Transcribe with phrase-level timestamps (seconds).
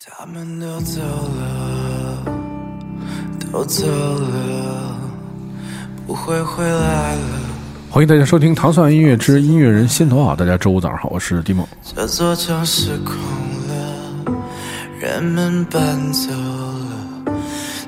[0.00, 2.24] 他们都走了，
[3.52, 4.96] 都走了，
[6.06, 7.20] 不会回来了。
[7.90, 10.34] 欢迎大家收听《糖蒜音乐之音乐人心头好》。
[10.36, 11.66] 大家周五早上好，我是蒂梦。
[11.94, 13.14] 这座城市空
[13.68, 14.34] 了，
[15.00, 17.32] 人们搬走了。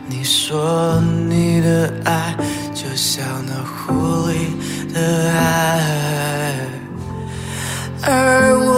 [0.07, 2.37] 你说你的爱
[2.75, 6.55] 就像那狐狸的爱，
[8.03, 8.77] 而我。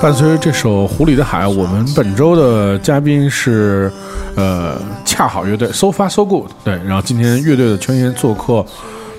[0.00, 3.90] 伴随着这首《湖里的海》，我们本周的嘉宾是
[4.36, 6.50] 呃恰好乐队 So Far So Good。
[6.64, 8.64] 对，然后今天乐队的全员做客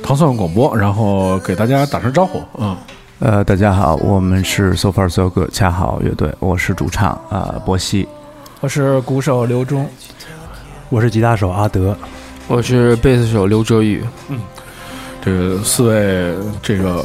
[0.02, 2.42] 糖蒜广播，然后给大家打声招呼。
[2.58, 2.78] 嗯，
[3.20, 8.08] 呃，大家好，我们是 So Far So Good 恰好乐队，我是主唱啊、呃、波西。
[8.62, 9.88] 我是鼓手刘忠，
[10.90, 11.96] 我是吉他手阿德，
[12.48, 14.04] 我是贝斯手刘哲宇。
[14.30, 14.40] 嗯
[15.20, 17.04] 这个四位这个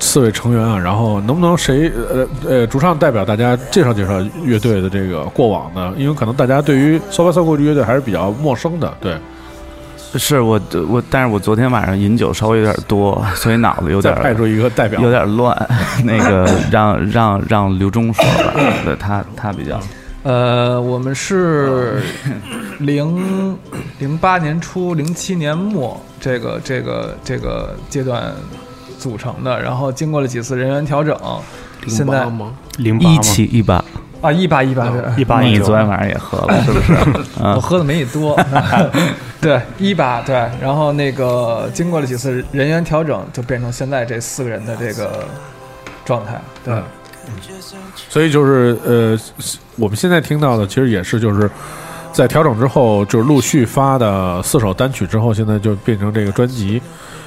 [0.00, 5.92] 四位成员啊，然后能不能谁呃呃主唱代表大家介绍介绍乐队的这个过往呢？
[5.96, 8.94] 因为可能大家对于 So Far So Good 乐队还是比较陌生的。
[9.00, 9.18] 对，
[10.14, 15.54] 是我我，但是我昨天晚上饮酒稍微有点多，所以脑子有点再派出一个代表，有点乱。
[16.04, 19.80] 那个 让让让刘忠说吧，对他他比较。
[20.24, 22.02] 呃，我们是
[22.80, 23.56] 零
[23.98, 28.34] 零八年初、零七年末这个这个这个阶段
[28.98, 31.16] 组成的，然后经过了几次人员调整，
[31.86, 32.52] 现在吗？
[32.78, 33.18] 一零八吗？
[33.22, 33.84] 七一八，
[34.20, 36.92] 啊一八一八对，一八一九你昨天晚上也喝了是不是？
[37.40, 38.38] 我喝的没你多，
[39.40, 45.24] 对一八对，然后那个经过了几次人员调整，就变成现在这四个人的这个
[46.04, 46.74] 状态，对。
[48.08, 49.18] 所以就是呃，
[49.76, 51.50] 我们现在听到的其实也是就是
[52.10, 56.80] 在调整之后，就是陆续发的四首单曲之后，现在就变成这个专辑。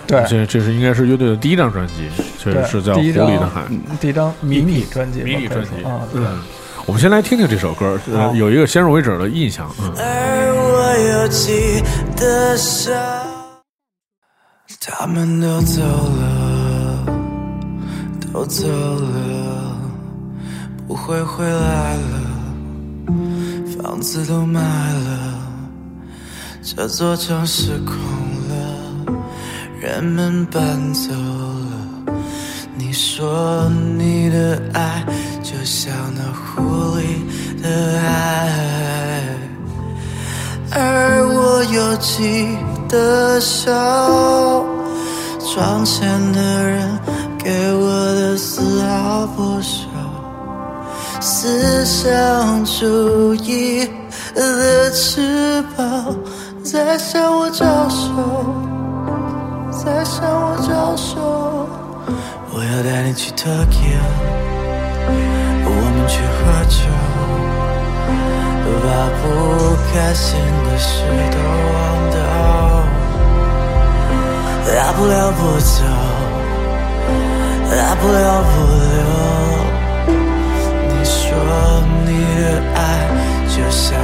[0.08, 3.62] 对，这这是应该是乐队的第一张专辑，这对是叫《狐第一张狸的海》
[4.00, 5.70] 第一张迷你专辑，迷你专辑。
[6.14, 6.42] 嗯，
[6.86, 9.74] 我们先来听听这首歌，呃，有一个先入为主的印象。
[9.80, 11.82] 嗯，而我又记
[12.18, 12.94] 得伤，
[14.80, 17.06] 他们都走了，
[18.34, 19.78] 都走了，
[20.88, 22.20] 不会回来了，
[23.78, 25.40] 房子都卖了，
[26.64, 28.21] 这座城市空了，
[29.82, 30.62] 人们搬
[30.94, 32.14] 走了。
[32.78, 35.04] 你说你的爱
[35.42, 36.62] 就像那狐
[37.00, 39.24] 狸的爱，
[40.70, 42.48] 而我又记
[42.88, 44.64] 得少，
[45.40, 47.00] 窗前的人
[47.40, 49.88] 给我的丝毫不少，
[51.20, 53.90] 思想主义
[54.36, 56.16] 的翅膀
[56.64, 58.08] 在向我招手，
[59.84, 61.10] 在向我招手。
[62.54, 63.98] 我要带你去 Tokyo，
[65.66, 66.38] 我们去喝
[66.70, 66.86] 酒，
[68.84, 68.88] 把
[69.18, 69.24] 不
[69.90, 71.36] 开心的事都
[71.74, 71.76] 忘
[72.12, 72.16] 掉。
[74.68, 75.82] 大不了不走，
[77.72, 78.54] 大不了不
[78.86, 78.96] 留。
[80.90, 81.26] 你说
[82.06, 82.08] 你
[82.40, 82.42] 的
[82.76, 82.80] 爱
[83.50, 83.98] 就像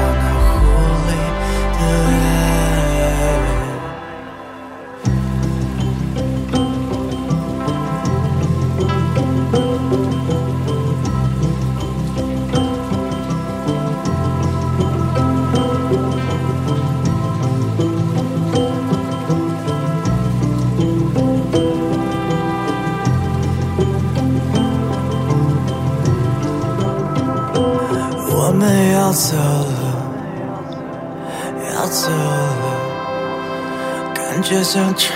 [34.49, 35.11] 感觉像缠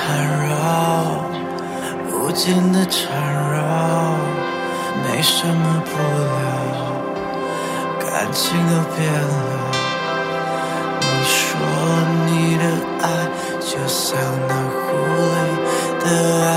[0.45, 1.15] 绕，
[2.11, 3.15] 无尽的缠
[3.53, 3.63] 绕，
[5.05, 6.35] 没什么不了，
[8.01, 9.33] 感情都变了。
[10.99, 11.39] 你说
[12.25, 12.63] 你的
[13.01, 13.07] 爱
[13.61, 14.19] 就像
[14.49, 14.83] 那狐
[15.31, 15.39] 狸
[16.03, 16.05] 的
[16.43, 16.51] 爱。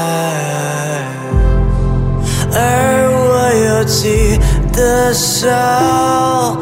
[2.56, 2.58] 而
[3.14, 3.22] 我
[3.68, 4.02] 又记
[4.72, 6.56] 得少，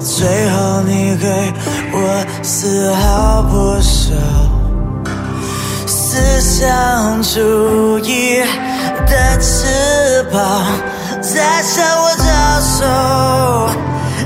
[0.00, 1.52] 最后你给
[1.92, 1.98] 我
[2.42, 4.14] 丝毫不舍，
[6.60, 8.44] 思想主义
[9.06, 10.62] 的翅膀
[11.22, 12.24] 在向我招
[12.60, 12.84] 手，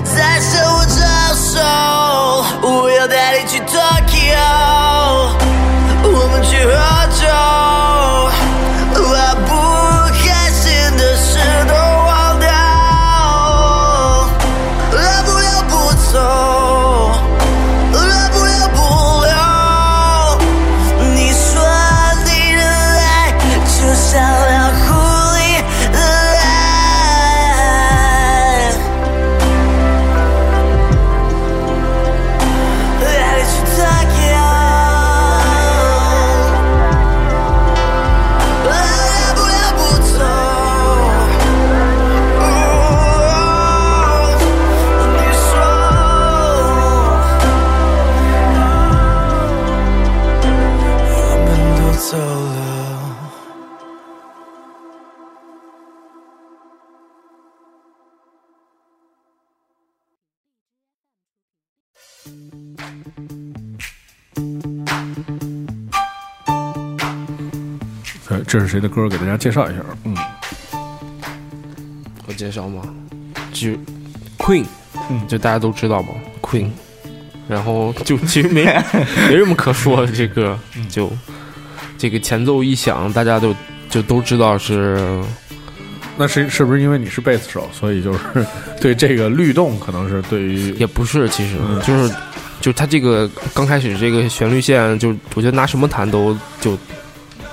[0.02, 0.96] 在向我招
[1.32, 1.60] 手，
[2.68, 4.34] 我要带你去 Tokyo，
[6.02, 6.72] 我们去喝
[7.20, 7.63] 酒。
[68.74, 69.80] 谁的歌，给大家介绍一下。
[70.02, 70.16] 嗯，
[72.26, 72.82] 我介绍吗？
[73.52, 73.68] 就
[74.36, 74.64] Queen，
[75.08, 76.08] 嗯就大家都知道嘛
[76.42, 76.70] ，Queen。
[77.48, 78.64] 然后就其实没
[79.28, 81.12] 没什么可说的，这个就
[81.96, 83.54] 这个前奏一响，大家都
[83.88, 85.22] 就都知道是
[86.16, 88.18] 那是是不是因为你是贝斯手，所以就是
[88.82, 92.12] 对这个律动可能是对于也不是，其实嗯就是
[92.60, 96.76] 就他这个刚开始这个旋律线，就我觉得拿什么弹都就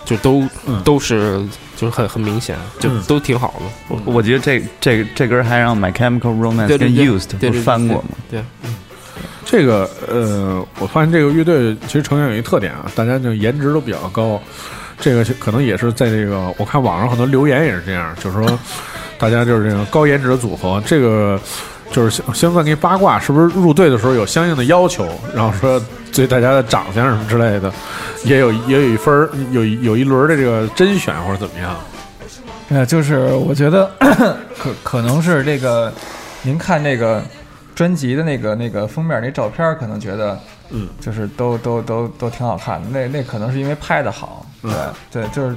[0.06, 1.44] 就都、嗯都是
[1.76, 3.66] 就是很很明显，就嗯都挺好的。
[3.88, 8.10] 我我觉得这这这歌还让 My Chemical Romance 跟 Used 不对对是翻过吗？
[8.30, 8.44] 对，
[9.46, 14.42] 这个呃，我发现这个乐队其实成员有一特点啊，大家就颜值都比较高。
[15.00, 18.60] 这个可能也是在这个我看网上很多留言也是这样，就是说
[19.18, 20.82] 大家就是这种高颜值的组合。
[20.86, 21.40] 这个
[21.92, 25.08] 就是先先问个八卦，是不是入队的时候有相应的要求？
[25.36, 25.82] 然后说
[26.14, 27.72] 对大家的长相什么之类的，
[28.24, 31.76] 也有也有一分儿有有一轮的这个甄选或者怎么样？
[32.70, 33.92] 呃，就是我觉得
[34.58, 35.92] 可可能是这个，
[36.42, 37.22] 您看那个
[37.76, 42.88] 专辑的那个那个封面那照片，可能觉得，嗯，就是都都都都挺好看的。
[42.90, 44.72] 那那可能是因为拍的好，对、
[45.12, 45.56] 对，就是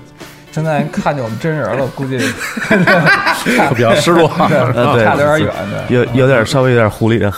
[0.55, 2.17] 现在看见我们真人了，估计
[3.75, 4.29] 比较失落。
[4.39, 5.53] 差的有点远，
[5.89, 5.97] 对。
[5.97, 7.29] 有有点稍微有点狐狸的。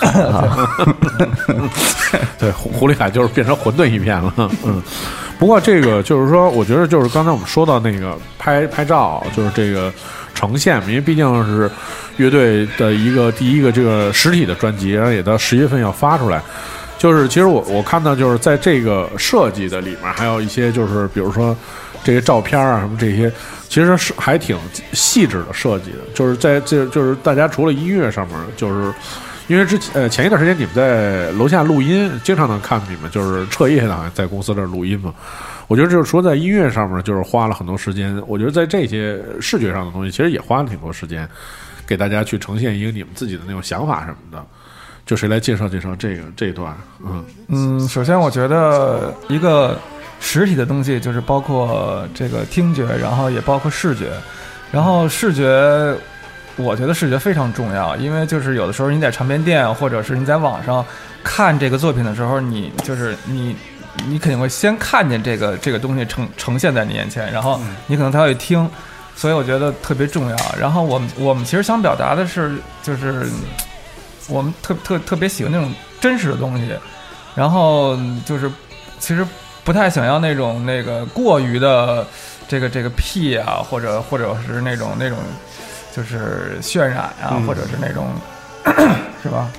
[2.39, 4.31] 对，狐狐狸海就是变成混沌一片了。
[4.37, 4.83] 嗯，
[5.39, 9.91] 不过这个就是说，我觉得就是刚才我们说到那个拍拍照，就是这个
[10.35, 11.71] 呈现，因为毕竟是
[12.19, 16.43] 乐队的一个第一个这个实体的专辑，然后也到十月份要发出来。
[16.99, 21.57] 就是其实我我看到就是在这个设计的里面，还有一些就是比如说
[22.07, 23.29] 这些照片啊什么这些，
[23.69, 24.57] 其实是还挺
[24.93, 25.99] 细致的设计的。
[26.15, 28.95] 就是在这就是大家除了音乐上面，就是
[29.49, 35.13] 因为之前呃前一段时间你们在楼下录音，经常能看你们就是彻夜的在公司这儿录音嘛。
[35.67, 41.29] 我觉得就是说在音乐上面就是花了很多时间，我觉得在这些视觉上的东西其实也花了挺多时间，
[41.85, 44.47] 给大家去呈现一个你们自己的那种想法什么的。
[45.05, 46.77] 就谁来介绍介绍这个这一段？
[47.05, 49.79] 嗯嗯，首先我觉得一个
[50.21, 54.11] 实体的东西，就是包括这个听觉，然后也包括视觉。
[54.71, 55.95] 然后视觉，
[56.57, 60.85] 我觉得视觉非常重要，因为就是有的时候你在唱片店或者是你在网上
[61.23, 63.57] 看这个作品的时候，你就是你。
[64.07, 68.71] 你肯定会先看见这个这个东西呈呈现在你眼前，然后你可能才会听，
[69.15, 70.37] 所以我觉得特别重要。
[70.61, 73.27] 然后我们我们其实想表达的是，就是
[74.29, 76.71] 我们特特特别喜欢那种真实的东西，
[77.35, 78.53] 然后就是
[78.99, 79.27] 其实
[79.67, 82.07] 不太想要那种那个过于的
[82.47, 85.19] 这个这个 P 啊，或者或者是那种那种
[85.93, 88.07] 就是渲染啊，嗯或者是那种
[89.25, 89.51] 是吧？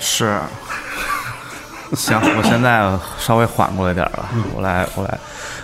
[0.00, 0.36] 是，
[1.94, 5.18] 行，我现在稍微缓过来点儿了，我来，我来，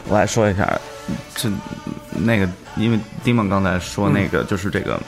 [0.07, 0.65] 我来说一下，
[1.35, 1.51] 这
[2.11, 4.99] 那个，因为 Dimon 刚才说那个，就是这个。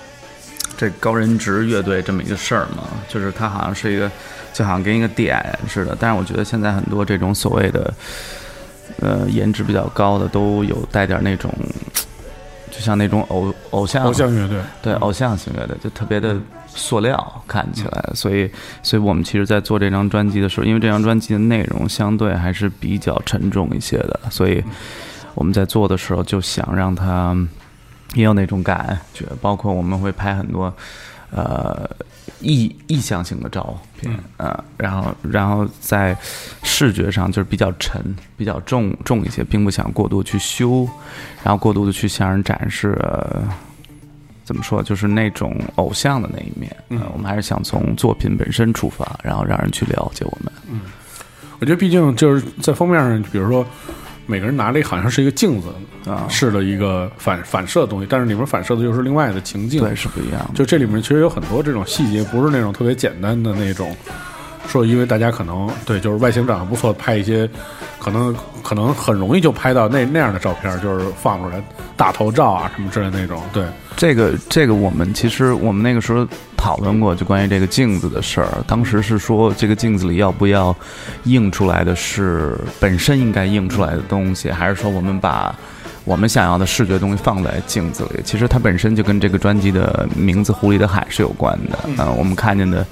[0.77, 4.09] 这高人值乐队这么一个事儿嘛，就是它好像是一个，
[4.53, 5.97] 就好像跟一个点似的。
[5.99, 7.93] 但是我觉得现在很多这种所谓的，
[9.01, 11.53] 呃，颜值比较高的，都有带点那种，
[12.71, 16.37] 就像那种偶偶像偶像乐队，对偶像型乐队，就特别的
[16.67, 18.11] 塑料，看起来。
[18.15, 18.51] 所以，
[18.83, 24.63] 所以我们其实，在做这张专辑的时候，因为这张专辑的内容相对还是比较沉重一些的，所以
[25.35, 27.37] 我们在做的时候就想让它
[28.15, 29.25] 也有那种感觉。
[29.41, 30.73] 包括我们会拍很多
[31.31, 31.89] 呃
[32.41, 36.17] 意意向性的照片，呃，然后然后在
[36.63, 38.03] 视觉上就是比较沉、
[38.37, 40.89] 比较重重一些，并不想过度去修，
[41.43, 42.99] 然后过度的去向人展示。
[43.03, 43.43] 呃
[44.45, 46.75] 怎么说，就是那种偶像的那一面。
[46.89, 50.51] 嗯、我们还是想从作品本身出发，然后让人去了解我们。
[50.71, 50.81] 嗯
[51.61, 53.67] 我觉得毕竟就是在封面上，比如说
[54.31, 55.69] 每个人拿了一个好像是一个镜子
[56.05, 59.81] 啊试了一个反反射的东西，但是里面反射的又是另外的情境。
[59.81, 60.51] 对，是不一样的。
[60.55, 63.97] 就这里面其实有很多这种细节，不是那种特别简单的那种。
[64.69, 67.49] 说，因为大家可能对，就是外形长得不错，拍一些
[67.99, 71.63] 可能可能很容易就拍到那那样的照片，就是放出来
[71.97, 73.43] 大头照啊什么之类那种。
[73.53, 73.65] 对，
[73.97, 78.49] 这个这个，我们其实我们那个时候讨论过，就关于这个镜子的事儿。
[78.67, 80.77] 当时是说，这个镜子里要不要
[81.25, 85.55] 映出来的是本身应该映出来的东西，还是说我们把
[86.05, 88.21] 我们想要的视觉东西放在镜子里？
[88.23, 91.79] 其实它本身就跟这个专辑的名字《狐狸的海》是有关的。
[91.97, 92.87] 嗯、我们看见的。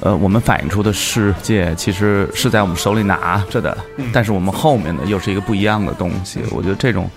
[0.00, 3.76] 呃，我们反映出的世界其实是在我们手里拿着的，
[4.12, 6.40] 但是我们后面的又是一个不一样的东西。
[6.50, 7.10] 我觉得这种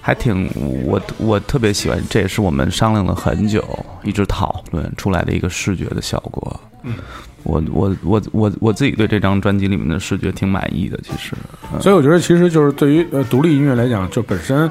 [0.00, 0.50] 还挺
[0.84, 3.64] 我我特别喜欢，这也是我们商量了很久，
[4.02, 6.60] 一直讨论出来的一个视觉的效果。
[6.82, 6.94] 嗯，
[7.42, 11.32] 我我我我我自己对这张专辑里面的视觉挺满意的，其实。
[11.72, 14.70] 嗯、所以我觉得其实就是对于呃独立音乐来讲，就本身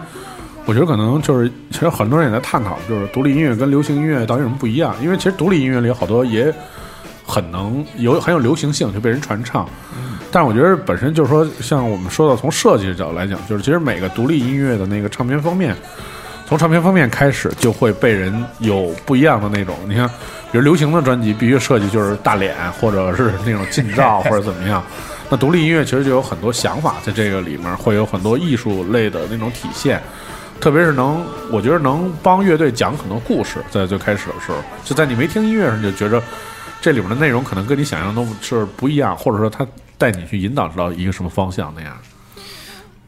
[0.65, 4.95] 我觉得可能就是，其实很多人也在探讨，就是独立音乐跟流行音乐到底有什么不一样？
[5.01, 6.53] 因为其实独立音乐里有好多也
[7.29, 9.69] 很能有很有流行性，就被人传唱。
[10.31, 15.75] 但是我觉得本身就是说，像我们说到从设计的角度来讲，就是其实每个独立音乐的那个唱片封面，
[16.47, 19.75] 从唱片封面开始就会被人有不一样的那种。
[19.87, 20.07] 你看，
[20.51, 24.83] 比如流行的专辑必须设计就是大脸，或者是那种近照，或者怎么样。
[25.31, 30.01] 那独立音乐其实就有很多想法在这个里面，会有很多艺术类的那种体现。
[30.59, 36.21] 特别是能，我觉得能帮乐队讲很多故事，在最开始的时候，就在你没听音乐上就觉着
[36.81, 39.65] 这里面的内容可能跟你想象中是不一样，或者说他
[39.97, 41.97] 带你去引导到一个什么方向那样。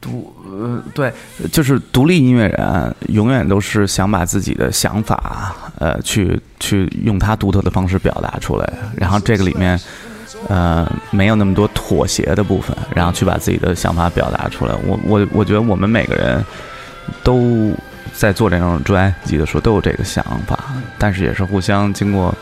[0.01, 1.13] 独呃对，
[1.51, 9.79] 就是独立音乐人永远都是想把自己的想法呃去去用他独特的方式表达出来，然后这个里面
[10.47, 14.73] 呃没有那么多妥协的部分，然后去把自己的想法表达出来。
[14.87, 16.43] 我我我觉得我们每个人
[17.23, 17.71] 都
[18.11, 20.57] 在做这种专辑的时候都有这个想法，
[20.97, 22.33] 但是也是互相经过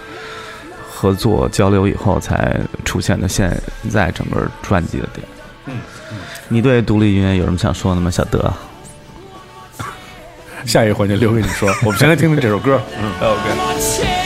[0.99, 3.49] 合作交流以后才出现的现
[3.89, 5.25] 在整个专辑的点。
[5.67, 5.77] 嗯
[6.49, 8.51] 你对独立音乐有什么想说的吗，小德？
[10.65, 12.81] 下一个环节留给你说，我们先来听听这首歌。
[12.99, 14.18] 嗯， Pressure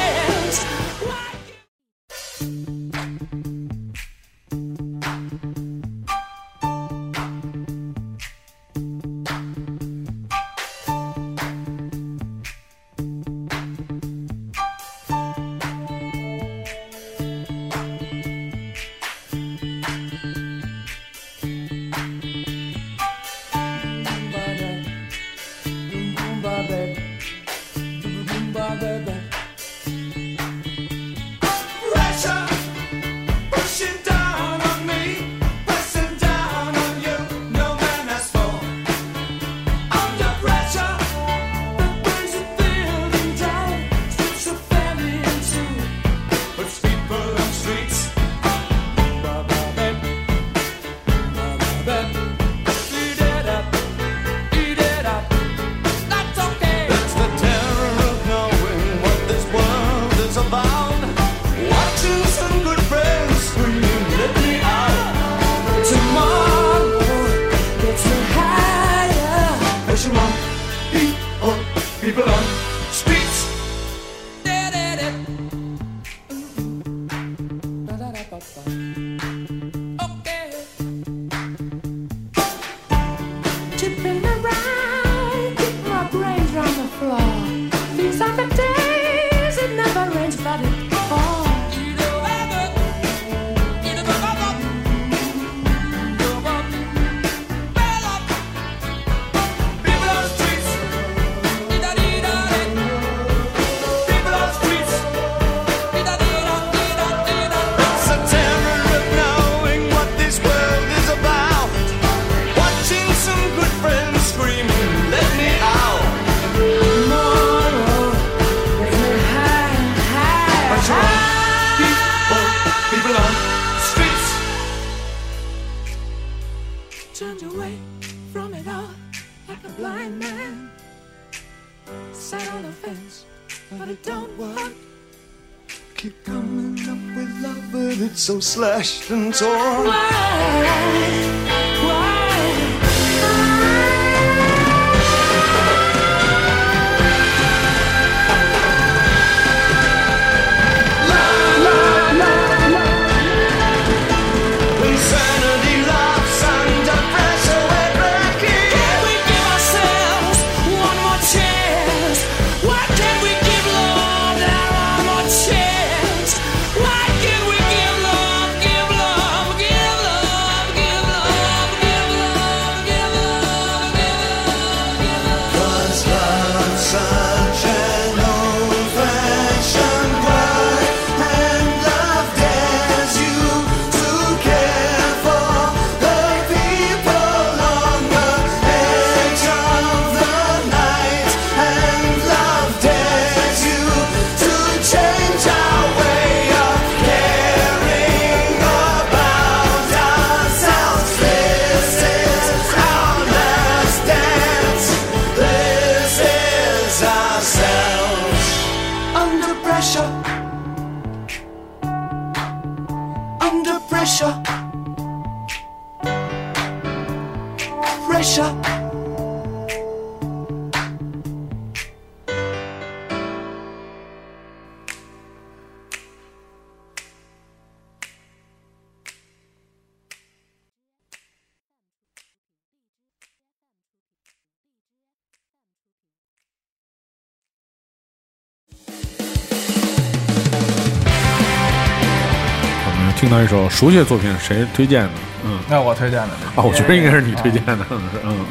[243.83, 245.09] 熟悉的作品，谁推荐的？
[245.43, 247.85] 嗯，那我推荐的啊，我觉得应该是你推荐的，
[248.23, 248.45] 嗯，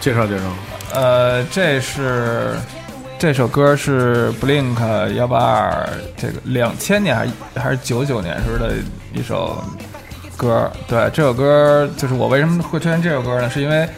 [0.00, 0.42] 介绍介绍。
[0.92, 2.56] 呃，这是
[3.16, 8.74] 这首歌是 Blink 幺八二，这个两千年还是还是九九年时候的
[9.14, 9.62] 一首
[10.36, 10.68] 歌。
[10.88, 13.48] 对，这首歌就是我为什么会推荐这首歌呢？
[13.48, 13.88] 是因为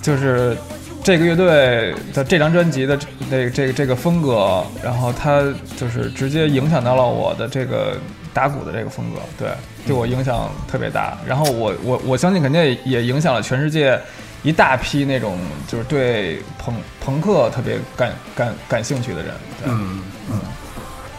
[0.00, 0.56] 就是
[1.04, 2.98] 这个乐队的这张专辑的
[3.30, 5.42] 这个这个这个风格，然后它
[5.76, 7.98] 就是直接影响到了我的这个
[8.38, 9.48] 打鼓的这个风格，对，
[9.84, 11.18] 对我影响特别大。
[11.26, 14.00] 然后我我我相信肯定也也影响了全世界
[14.44, 16.72] 一大批那种就是对朋
[17.04, 19.34] 朋克特别感感感兴趣的人。
[19.64, 20.40] 嗯嗯，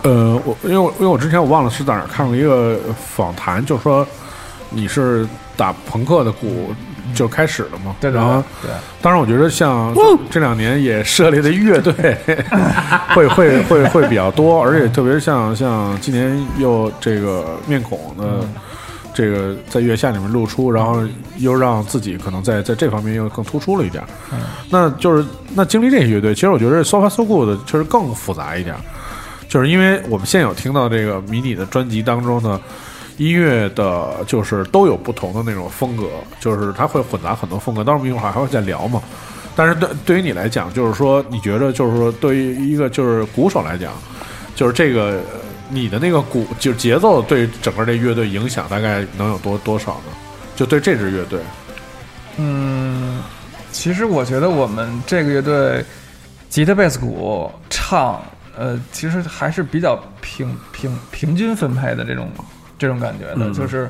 [0.04, 4.08] 呃，我因为我因为我之前我忘了是在哪儿看过一个访谈，就是说
[4.70, 6.74] 你是打朋克的鼓
[7.13, 8.70] 就开始了嘛，对对然后对。
[8.70, 9.96] 对当然我觉得像
[10.30, 11.94] 这两年也设立的乐队
[13.16, 18.48] 会会会会比较多，而且特别是像像今年又这个面孔的。
[19.12, 21.04] 这个在月下里面露出，然后
[21.39, 24.02] 又让自己可能在在这方面又更突出了一点。
[24.69, 28.78] 那就是那经历这些乐队，其实我觉得 So Far So Good 确实更复杂一点，
[29.50, 32.62] 就是因为我们现有听到这个迷你的专辑当中呢，
[33.19, 36.08] 音乐的就是都有不同的那种风格，
[36.39, 37.84] 就是它会混杂很多风格。
[37.84, 38.99] 当然我们一会儿还会再聊嘛。
[39.55, 43.91] 但是对对于你来讲，就是说你觉得就是说对于一个就是鼓手来讲，
[44.55, 45.21] 就是这个
[45.69, 50.15] 你的那个鼓就节奏对整个这乐队影响大概能有多多少呢？
[50.55, 51.39] 就对这支乐队，
[52.36, 53.21] 嗯，
[53.71, 55.84] 其实我觉得我们这个乐队，
[56.49, 58.21] 吉他、贝斯、鼓、唱，
[58.58, 62.29] 呃，其实还是比较平平平均分配的这种
[62.80, 63.88] 这种感觉的，嗯就是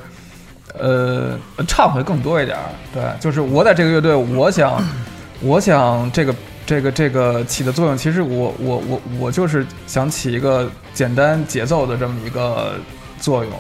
[0.78, 2.64] 呃，唱会更多一点儿。
[2.94, 4.84] 对，就是我在这个乐队，我想，
[5.42, 12.74] 我想这个这个这个起的作用，其实我我我我就是想起一个简单节奏的这么一个
[13.20, 13.54] 作用。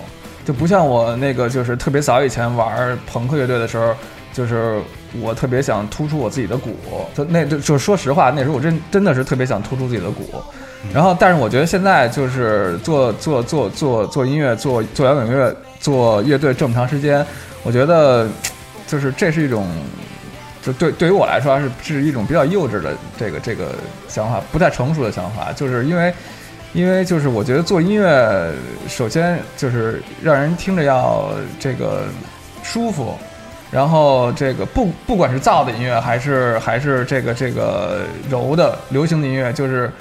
[0.46, 3.94] 就不像我那个，就是特别早以前玩朋克乐队的时候，
[4.34, 4.82] 就是
[5.22, 6.76] 我特别想突出我自己的鼓，
[7.13, 10.42] 就那就就说实话，那时候我真真的是特别想突出自己的鼓。
[10.94, 17.26] 然后，但是我觉得现在就是做做做做做音乐、做做摇滚乐、做乐队这么长时间，
[17.63, 18.28] 我觉得
[18.88, 19.68] 就是这是一种，
[20.62, 23.76] 就对对于我来说是是一种比较幼稚的这个这个
[24.08, 26.13] 想法，不太成熟的想法，就是因为。
[26.72, 28.52] 因为就是我觉得做音乐，
[28.88, 32.04] 首先就是让人听着要这个
[32.62, 33.18] 舒服，
[33.72, 39.92] 然后这个不不管是燥的音乐还是还是这个这个柔的流行的音乐，就是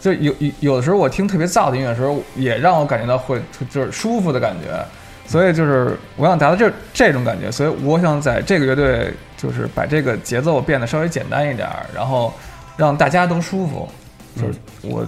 [0.00, 4.84] 就有有有的时候我听特别燥的音乐的时候，也让我感觉到会就是舒服的感觉，
[5.26, 12.32] 所以就是我想达到这这种感觉，所以我想在这个乐队就是把这个节奏变得稍微简单一点儿，然后
[12.76, 13.88] 让大家都舒服，
[14.36, 15.06] 就是我。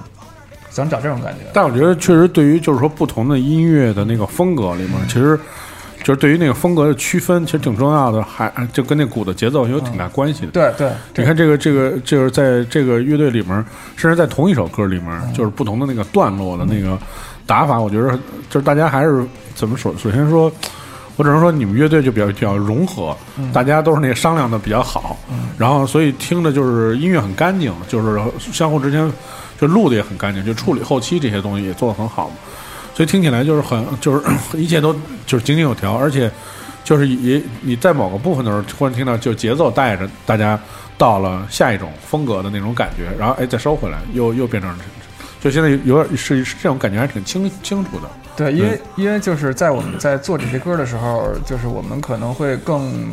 [0.72, 5.36] 想找这种感觉，但我觉得确实对于就是说不同的音乐的那个风格里面，其实
[6.02, 10.52] 就是对于那个风格的区分，其实挺重要的，还就跟那鼓的节奏有挺大关系的。
[10.52, 13.64] 对对，你看这个这个就是在这个乐队里面，
[13.96, 16.98] 甚至在同一首歌里面，就是不同的那个段落的那个
[17.46, 18.10] 打法，我觉得
[18.48, 19.94] 就是大家还是怎么说？
[19.96, 20.50] 首先说。
[21.16, 23.14] 我只能说，你们乐队就比较比较融合，
[23.52, 25.18] 大家都是那个商量的比较好，
[25.58, 29.12] 然后所以听的就是音乐很干净，就是相互之间
[29.60, 32.36] 就录的也很干净，就处理后期这些东西也做得很好嘛，
[33.00, 34.22] 所以听起来就是很 就是
[34.58, 36.30] 一切都就是井井有条，而且
[36.84, 40.60] 就是也你在某个部分的时候忽然听到就节奏带着大家
[40.98, 44.70] 到了下一种风格的那种感觉，然后哎再收回来，又又变成
[45.40, 48.10] 就现在有点是是这种感觉还挺清清楚的。
[48.36, 53.10] 对，因为因为就是在我们在做这些歌的时候，就是我们可能会更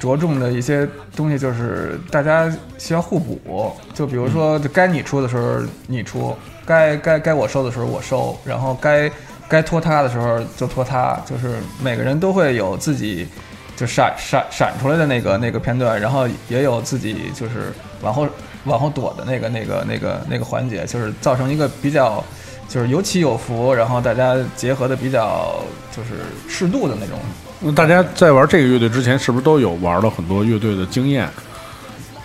[0.00, 3.70] 着重的一些东西，就是大家需要互补。
[3.94, 6.34] 就比如说，就该你出的时候你出，
[6.66, 9.08] 该该该我收的时候我收，然后该
[9.46, 13.28] 该拖他的时候就拖他，就是每个人都会有自己
[13.76, 18.26] 就闪闪闪出来的那个那个片段，然后也有自己就是往后
[18.64, 22.24] 往后躲的那个那个那个那个环节，就是造成一个比较。
[22.68, 25.60] 就是有起有伏，然后大家结合的比较
[25.90, 26.10] 就是
[26.48, 27.18] 适度的那种。
[27.60, 31.28] 那大家在玩这个乐队之前，是不是都有玩了很多乐队的经验？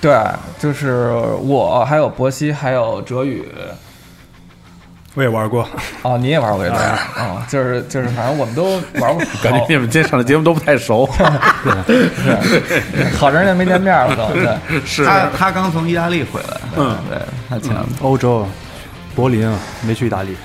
[0.02, 0.18] 对，
[0.60, 3.44] 就是我还有博西还有哲宇，
[5.16, 5.68] 我也玩过。
[6.04, 7.46] 哦，你也玩过乐队啊？
[7.50, 9.24] 就是就是，反正我们都玩过。
[9.42, 11.06] 感觉你们今天上的节目都不太熟。
[13.18, 14.32] 好长时间没见面了都。
[14.34, 17.18] 对， 是他他刚从意大利回来，嗯，对
[17.50, 18.48] 他前欧洲，
[19.16, 20.36] 柏林啊，没去意大利。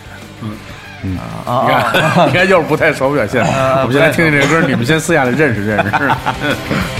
[1.03, 3.43] 你看，你看又是不太熟表现。
[3.45, 5.93] 我们先来听听这个歌，你们先私下里认识认识。「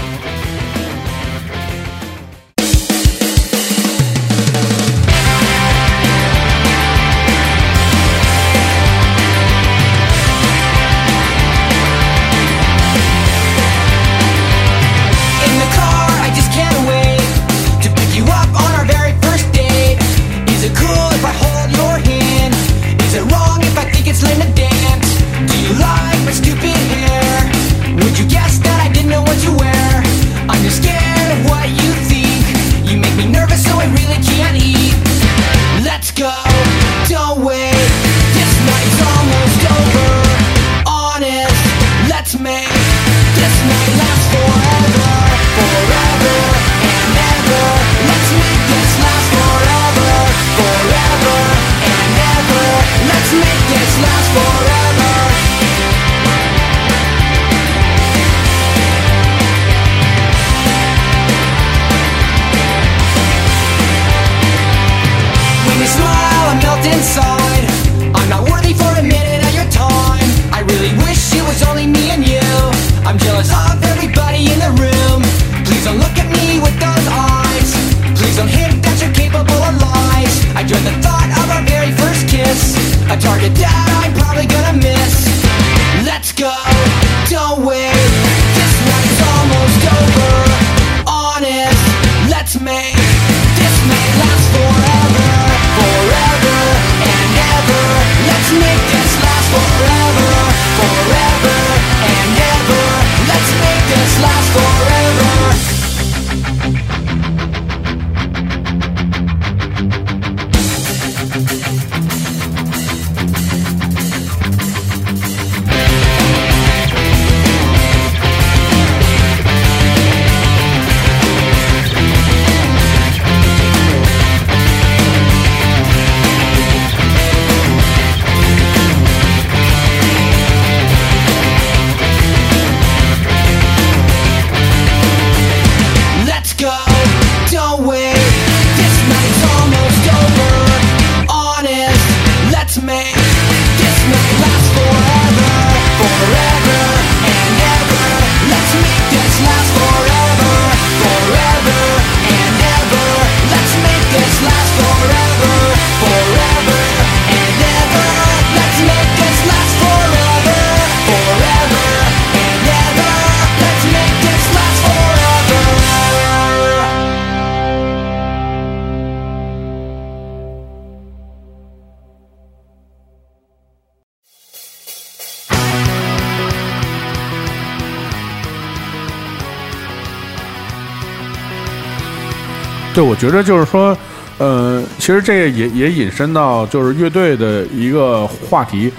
[183.11, 183.95] 我觉得就是说，
[184.37, 188.89] 呃，其实这个也也引申到就是乐队的一个话题。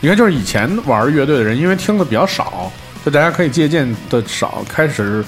[0.00, 2.68] 你看，就是以前玩乐队的人，因为听的比较少，
[3.04, 5.24] 就大家可以借鉴的少，开始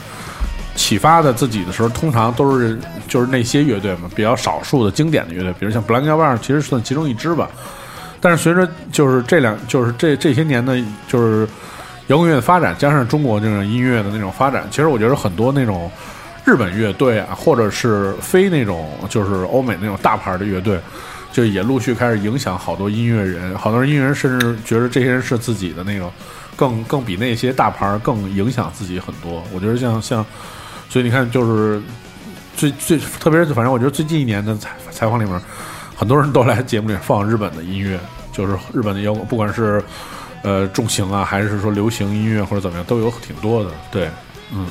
[0.74, 2.76] 启发的自己的时候，通常都是
[3.07, 7.48] 就是那些乐队嘛，比较少数的经典的乐队，比如像 Blank Bang，其实算其中一支吧。
[8.20, 10.76] 但是随着就是这两就是这这些年的，
[11.07, 11.46] 就是
[12.09, 15.88] 摇滚乐的发展，加上中国这种音乐的那种发展，其实我觉得很多那种
[16.44, 20.81] 日本乐队啊，或者是非那种就是欧美那种大牌的乐队，
[21.33, 26.12] 就也陆续开始影响好多音乐人，好多人音乐人甚至觉得这些人是自己的那种
[26.57, 29.42] 更更比那些大牌更影响自己很多。
[29.52, 30.24] 我觉得像像，
[30.88, 31.81] 所以你看，就是
[32.57, 35.40] 最最特别是反正我觉得最近一年的采采访里面，
[35.96, 37.98] 很多人都来节目里放日本的音乐，
[38.33, 39.83] 就是日本的摇滚，不管是
[40.42, 43.70] 呃重型啊，还是说流行音乐或者怎么样，都有挺多的。
[43.90, 44.11] 对，
[44.52, 44.66] 嗯，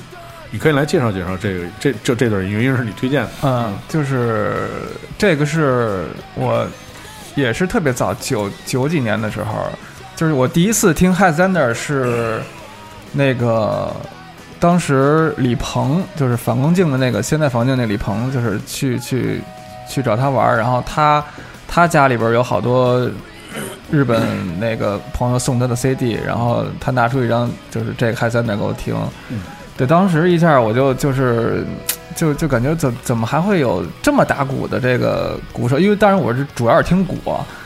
[0.51, 3.29] 你可以来介绍介绍这个这这这段音乐，因为是你推荐的。
[3.41, 4.67] 嗯，就是
[5.17, 6.67] 这个是我
[7.35, 9.65] 也是特别早九九几年的时候，
[10.15, 12.41] 就是我第一次听 h i z a n d e r 是
[13.13, 13.95] 那个
[14.59, 19.41] 当时李鹏，就是反光镜的那个现在反光镜那李鹏，就是去去
[19.89, 21.23] 去找他玩儿，然后他
[21.65, 23.09] 他家里边儿有好多
[23.89, 24.21] 日本
[24.59, 28.93] 那个朋友送他的 CD，然后他拿出一张就是这个 h i z a n d e r 给我听，
[29.81, 31.65] 对，当时一下我就就是
[32.15, 35.79] 就就感觉怎怎么还会有这么打鼓的这个鼓手？
[35.79, 37.17] 因为当然我是主要是听鼓，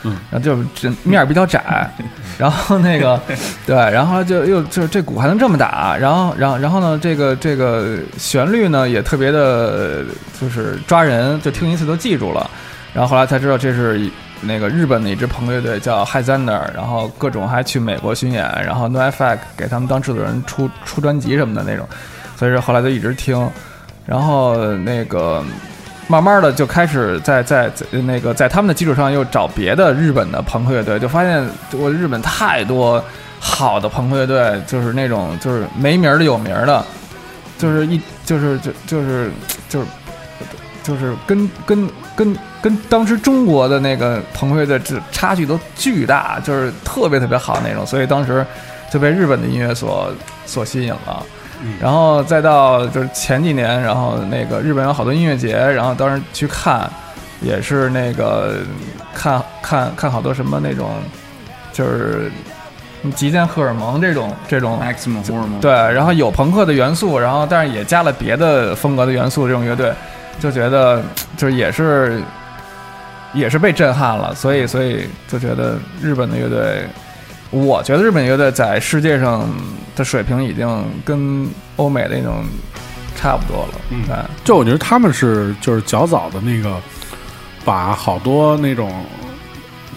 [0.03, 1.91] 嗯，然后就这面儿比较窄，
[2.39, 3.19] 然后那个
[3.65, 10.05] 对，然后就又就是这鼓还能这么打，然后然后然后呢，这个这个旋律呢也特别的，
[10.39, 12.49] 就是抓人，就听一次都记住了。
[12.93, 14.09] 然后后来才知道这是一
[14.41, 21.87] 那个日本的一支朋克乐队叫 h i z a n d e r 然后各种还去美国巡演，然后 NoFX 给他们当制作人出出专辑什么的那种，
[22.37, 23.49] 所以说后来就一直听，
[24.05, 25.43] 然后那个
[26.07, 33.03] 慢慢的就开始在在在那个在他们的基础上又找别的日本的朋克乐队，就发现我日本太多
[33.39, 36.85] 好的朋克乐队，就是那种就是没名儿的有名儿的，
[37.57, 39.31] 就是一就是就就是
[39.67, 39.87] 就是
[40.83, 48.45] 就是跟跟跟跟当时中国的那个朋克乐队这差距都巨大，就是特别特别好那种，所以当时
[48.91, 50.11] 就被日本的音乐所
[50.45, 51.23] 所吸引了。
[51.79, 56.87] 然后再到就是前几年，然后那个日本有好多音乐节，然后当时去看，
[57.41, 58.57] 也是那个
[59.13, 60.91] 看看看好多什么那种，
[61.71, 62.29] 就是
[63.15, 65.23] 极限荷尔蒙这种这种 Maximum
[65.61, 69.91] 对，然后有朋克的元素，然后但是也加了别的风格的元素，这种乐队
[70.39, 71.01] 就觉得
[71.37, 72.21] 就是也是
[73.33, 76.87] 也是被震撼了，所以所以就觉得日本的乐队，
[77.51, 79.49] 我觉得日本乐队在世界上
[79.95, 82.43] 的水平已经跟欧美的那种
[83.15, 84.03] 差不多了，嗯。
[84.07, 86.77] 对，就我觉得他们是就是较早的那个，
[87.63, 89.03] 把好多那种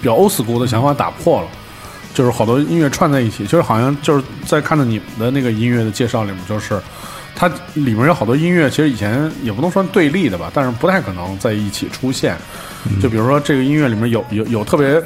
[0.00, 1.48] 比较 old school 的想法打破了，
[2.14, 6.80] 就是好多音乐串在一起，就是好像就是在看到你们的那个音乐的介绍里面，就是
[7.34, 12.36] 它里面有好多音乐，其实以前也不能说对立的吧，但是不太可能在一起出现。
[13.00, 15.00] 就比如说这个音乐里面有有有特别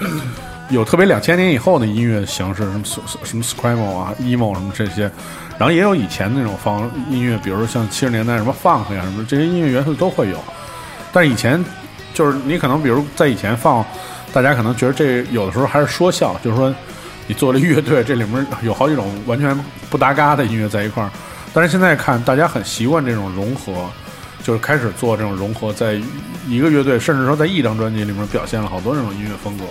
[0.70, 2.84] 有特别两千年以后的音乐形式，什么
[3.24, 5.02] 什么 screamo 啊、emo 什么这些，
[5.58, 10.36] 然后也有以前那种方音乐，比如说像七十年代什么 funk 呀什么这些音乐元素都会有。
[11.12, 11.62] 但是以前
[12.14, 13.84] 就是你可能比如在以前放，
[14.32, 16.74] 大家可能觉得这有的时候还是说笑，就是说
[17.26, 19.58] 你做了乐队，这里面有好几种完全
[19.90, 21.10] 不搭嘎的音乐在一块儿。
[21.52, 23.72] 但是现在看，大家很习惯这种融合，
[24.42, 26.00] 就是开始做这种融合，在
[26.48, 29.64] 一个乐队，甚至说在一张专辑里面表现了好多这种音乐风格。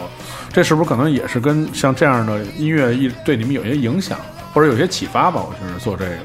[0.54, 4.20] 这是不是可能也是跟像这样的音乐一对你们有些影响，
[4.54, 5.42] 或者有些启发吧？
[5.42, 6.16] 我觉得做这个，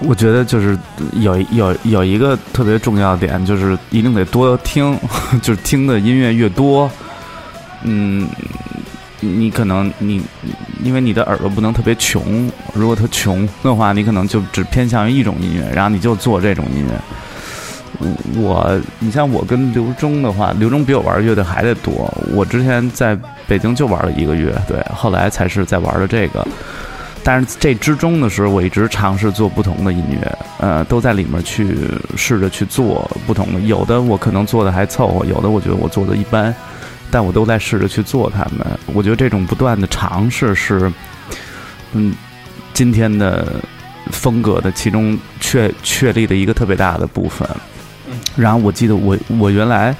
[0.00, 0.78] 我觉得就是
[1.14, 4.98] 有有有一个特别重要的点，就是一定得多听，
[5.42, 6.90] 就是听的音乐越多，
[7.82, 8.28] 嗯，
[9.24, 10.20] 你可能你
[10.82, 16.92] 因为你的耳朵不能特别穷，如果特穷的话，你可能就只偏向于一种音乐，然后你就做这种音乐。
[18.34, 22.12] 我，你像我跟刘忠的话，刘忠比我玩乐队还得多。
[22.34, 26.44] 我之前在北京就玩了一个月，对，后来才是在玩的这个。
[27.22, 31.76] 但是这之中的时候，我一直尝试做不同的音乐，呃，都在里面去
[32.16, 33.60] 试着去做不同的。
[33.60, 36.52] 有的我可能做的还凑合，有的我觉得我做的一般，
[37.12, 38.66] 但我都在试着去做它们。
[38.86, 40.90] 我觉得这种不断的尝试是，
[41.92, 42.12] 嗯，
[42.72, 43.46] 今天的
[44.10, 47.46] 风格的其中确确立的一个特别大的部分。
[48.34, 49.94] 然后我记得我我原来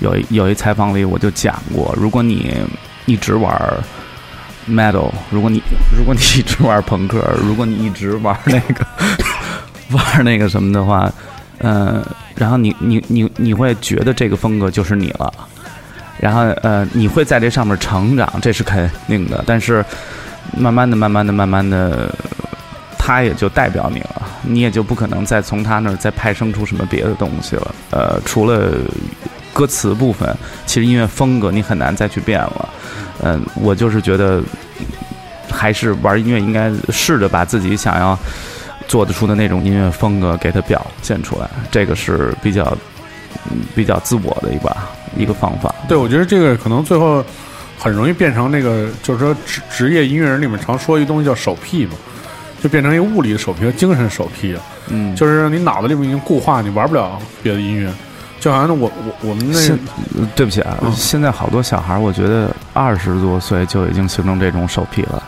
[0.00, 2.54] 有一有一采访里我就讲过，如果你
[3.06, 3.50] 一直玩
[4.68, 5.62] metal，如果你
[5.96, 8.86] 如果你一直玩朋克，如果你一直玩那个
[9.96, 11.10] 玩那个什么的话，
[11.58, 15.32] 呃，然后你你你你会觉得这个风格就是你了，
[16.20, 19.84] 然后呃你会在这上面成长，这是肯定的，但是
[20.56, 22.14] 慢慢的慢慢的慢慢的。
[23.02, 27.74] 他也就代表你了，你也就不可能再从他那儿再派生出什么别的东西了。
[27.90, 28.72] 呃，除了
[29.54, 32.68] 歌词部分，其实音乐风格你很难再去变了。
[33.22, 34.42] 嗯，我就是觉得，
[35.50, 38.16] 还是玩音乐应该试着把自己想要
[38.86, 42.76] 做得出的那种音乐风格给它表现出来，这个是比较
[43.74, 44.76] 比较自我的一把
[45.16, 45.74] 一个方法。
[45.88, 47.24] 对，我觉得这个可能最后
[47.78, 51.92] 很容易变成那个，就是说职职业音乐人里面常说一东西叫手癖嘛。
[52.62, 57.90] 就变成一个物理的手癖和精神手癖了，嗯，就是你脑子里面已经固化，你玩不了别的音乐。
[58.38, 59.78] 就好像我我我们那现
[60.36, 65.22] 对不起啊，现在好多小孩，我觉得二十多岁就已经形成这种手癖了，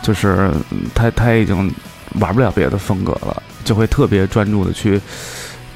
[0.00, 0.48] 就是
[0.94, 1.74] 他他已经
[2.20, 5.00] 玩不了别的风格了，就会特别专注的去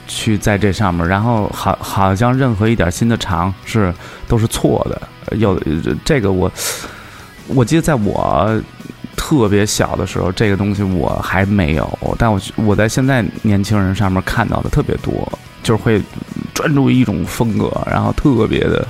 [0.06, 3.92] 去在这上面，然后好好像任何一点新的尝试
[4.28, 5.36] 都是错的。
[5.38, 5.60] 有
[6.04, 6.50] 这个我
[7.48, 8.60] 我记得在我。
[9.16, 15.12] 特别小的时候，这个东西我还没有，但我我在现在年轻人上面看到的特别多，
[15.62, 16.02] 就是会
[16.52, 18.86] 专注于一种风格，然后特别的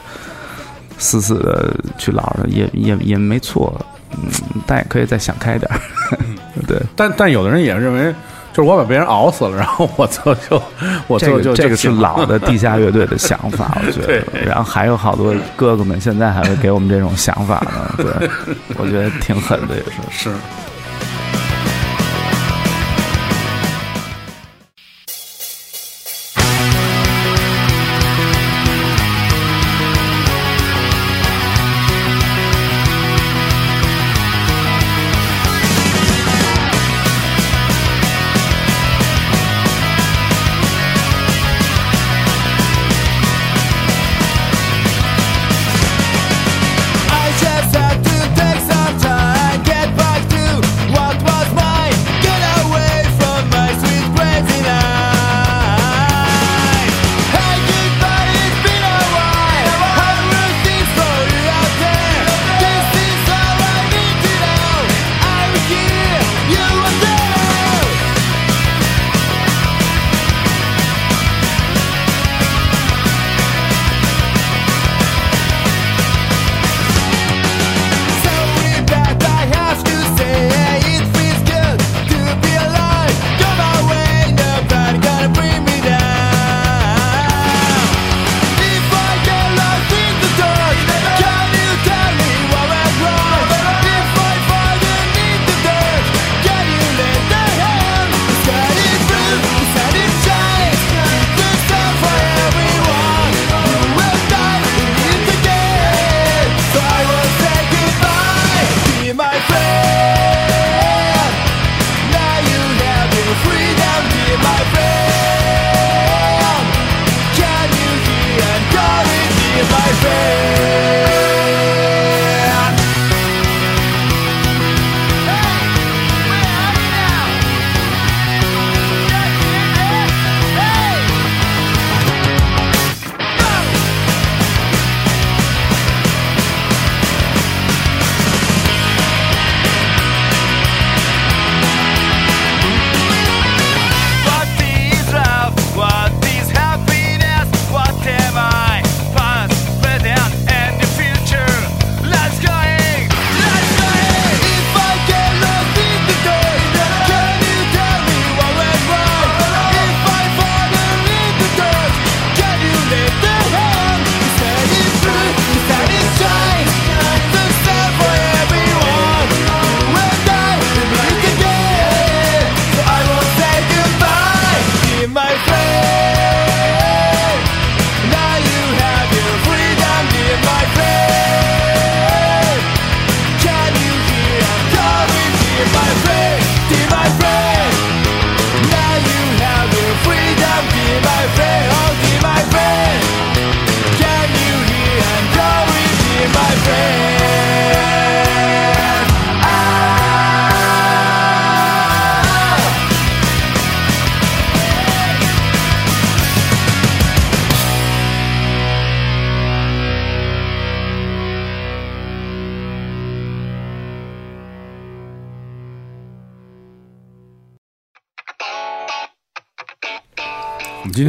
[0.98, 3.78] 死死的去老着，也也也没错，
[4.12, 4.30] 嗯，
[4.66, 5.78] 但也可以再想开点儿，
[6.66, 6.80] 对。
[6.96, 8.12] 但但有的人也认为，
[8.54, 10.62] 就是我把别人熬死了，然后我就就
[11.08, 14.24] 我这个就就这个是老的地下乐队的想法，我觉得。
[14.46, 18.30] 然后还有好多哥哥们现在还会给我们这种想法呢，对，
[18.78, 20.30] 我觉得挺狠的，也是。
[20.30, 20.34] 是。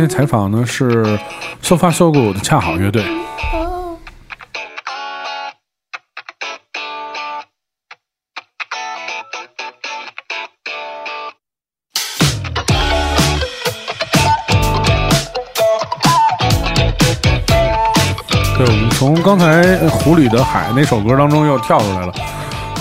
[0.08, 1.04] 采访呢是
[1.62, 3.04] So Far So Good 的恰好乐队。
[18.58, 19.46] 对，我们从刚才
[19.90, 22.14] 《湖里的海》那首歌当中又跳出来了，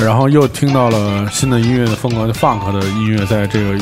[0.00, 3.76] 然后又听到了新的音乐的风格就，funk 的音乐在这个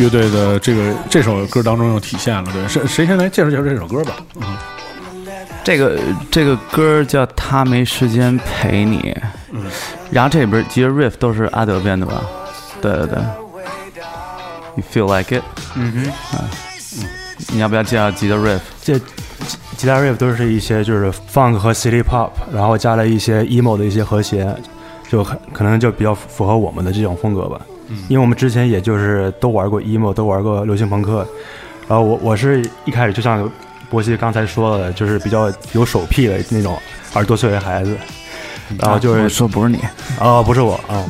[0.00, 2.50] 乐队的这个这首歌当中又体现了。
[2.52, 4.16] 对，谁谁先来介绍介绍这首歌吧？
[4.36, 4.56] 嗯，
[5.62, 5.98] 这个
[6.30, 8.98] 这个歌叫《他没时间陪你》，
[9.52, 9.64] 嗯，
[10.10, 12.22] 然后这里边其实 riff 都是阿德编的吧？
[12.80, 13.18] 对对对
[14.76, 15.42] ，You feel like it？
[15.74, 17.08] 嗯哼，嗯，
[17.52, 18.60] 你要不要介绍吉他 riff？
[18.82, 19.04] 这吉
[19.76, 24.48] 吉他 riff 都是一些就是 funk 和 city pop，然后加了一些 emo 的一些和谐，
[25.10, 27.60] 就很可能就比较符合我们的这种风格吧。
[28.08, 31.26] 因为我们之前也就是都玩过 emo，都玩过流行朋克，
[31.88, 33.50] 然后我我是一开始就像
[33.88, 36.78] 波西刚才说的，就是比较有手癖的那种
[37.12, 37.96] 二十多岁的孩子，
[38.78, 39.78] 然后就我是说不是你，
[40.20, 41.04] 哦，不是我啊、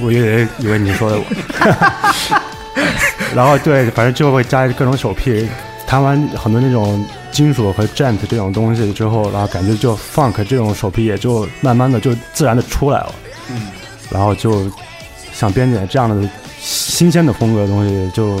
[0.00, 1.24] 我以为以为你说的我。
[3.34, 5.48] 然后对，反正就会加各种手癖，
[5.86, 13.14] 弹完很多那种金属和 gent 这种东西之后，然后感觉就 funk 这种手癖也就慢慢的就自然的出来了。
[13.50, 13.68] 嗯。
[14.10, 14.70] 然后就
[15.32, 16.28] 想编点这样的
[16.60, 18.40] 新鲜的风格的东西，就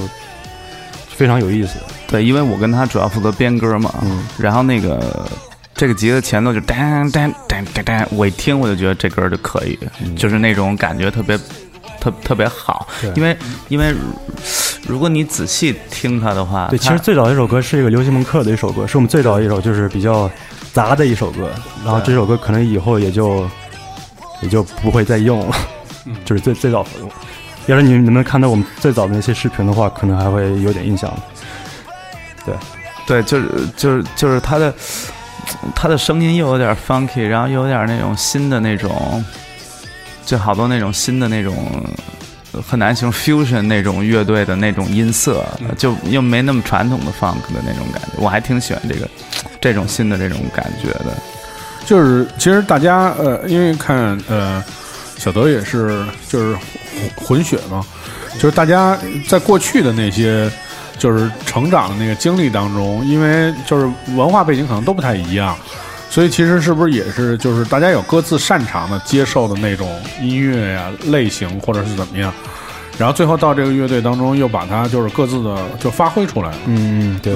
[1.08, 1.78] 非常有意思。
[2.06, 5.28] 对，因为我跟他主要负责编歌嘛，嗯，然后那个
[5.74, 9.78] 这个集的前奏就当当当当当，我一听我就觉得这歌就可以，
[10.16, 11.38] 就是那种感觉特别
[11.98, 13.36] 特特别好对，因为
[13.68, 13.94] 因为
[14.86, 20.30] 如果你仔细听它的话，对，其实最早的一首歌是一个流行朋克的一首歌，是我们最早的一首就是比较
[20.72, 21.50] 杂的一首歌。
[21.84, 23.48] 然后这首歌可能以后也就
[24.42, 25.56] 也就不会再用了，
[26.24, 26.88] 就是最最早的。
[27.66, 31.12] 要是你们能看到我们最早的那些视频的话，可能还会有点印象。
[32.44, 32.54] 对，
[33.06, 34.74] 对就是就是就是他的
[35.74, 39.24] 他的声音又有点 funky，然后又有点那种新的那种，
[40.26, 41.54] 就好多那种新的那种
[42.50, 45.44] 呃很难形容 fusion 那种乐队的那种音色，
[45.78, 49.08] 就又没那么传统的 funk 的那种感觉，我还挺喜欢这个
[49.60, 51.16] 这种新的这种感觉的。
[51.86, 54.62] 就是其实大家呃，因为看呃，
[55.22, 56.56] 小德也是就是
[57.16, 57.86] 混混血嘛，
[58.34, 58.98] 就是大家
[59.28, 60.50] 在过去的那些
[60.98, 65.56] 就是成长的那个经历当中，因为就是文化背景可能都不太一样，
[66.10, 72.34] 所以其实是不是也是就是大家有各自擅长的接受的那种音乐呀、类型或者是怎么样，
[72.98, 76.58] 然后最后到这个乐队当中又把它就是各自的就发挥出来了。
[76.66, 77.32] 嗯嗯，对，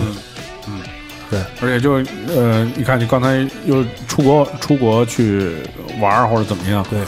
[1.31, 2.03] 对而且就
[2.35, 5.53] 呃，你看你刚才又出国出国去
[6.01, 6.99] 玩儿或者怎么样，对，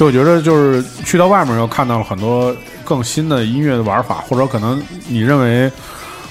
[0.00, 5.70] 就我觉得就是去到外面又看到了很多更新的音乐的玩法，或者可能你认为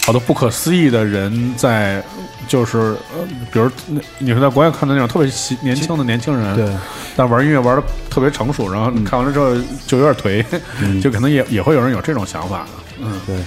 [0.04, 2.04] 好多不可思议的人在，
[2.48, 6.68] 就是呃，比如那你是在国外看到那种特别年轻的年轻人，对，
[7.16, 9.54] 但玩音乐玩的特别成熟，然后看完了之后
[9.86, 10.44] 就有点颓，
[10.82, 13.38] 嗯就可能也也会有人有这种想法的，嗯，对，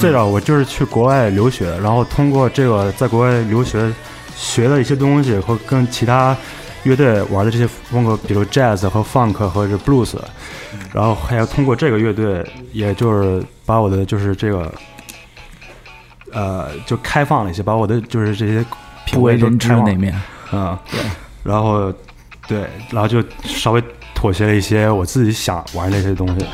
[0.00, 3.88] 最早我就是去国外留学，然后通过这个在国外留学
[4.34, 6.36] 学的一些东西和跟其他
[6.84, 10.16] 乐队玩的这些风格，比如 jazz 和 funk 和这 blues，
[10.92, 14.72] 然后还要通过这个乐队，也就是把我的就是这个
[16.32, 18.64] 呃就开放了一些，把我的就是这些
[19.04, 20.14] 品味都不为人知的那面，
[20.52, 21.00] 嗯，对，
[21.42, 21.92] 然后
[22.46, 23.82] 对，然后就稍微
[24.14, 26.46] 妥协了一些我自己想玩的那些东西，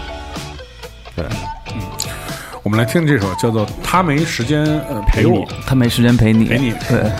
[1.16, 1.25] 对。
[1.27, 1.81] 嗯
[2.62, 5.47] 我们来听这首叫做《他没时间呃陪我》。
[5.66, 7.12] 他没时间陪你，陪你对。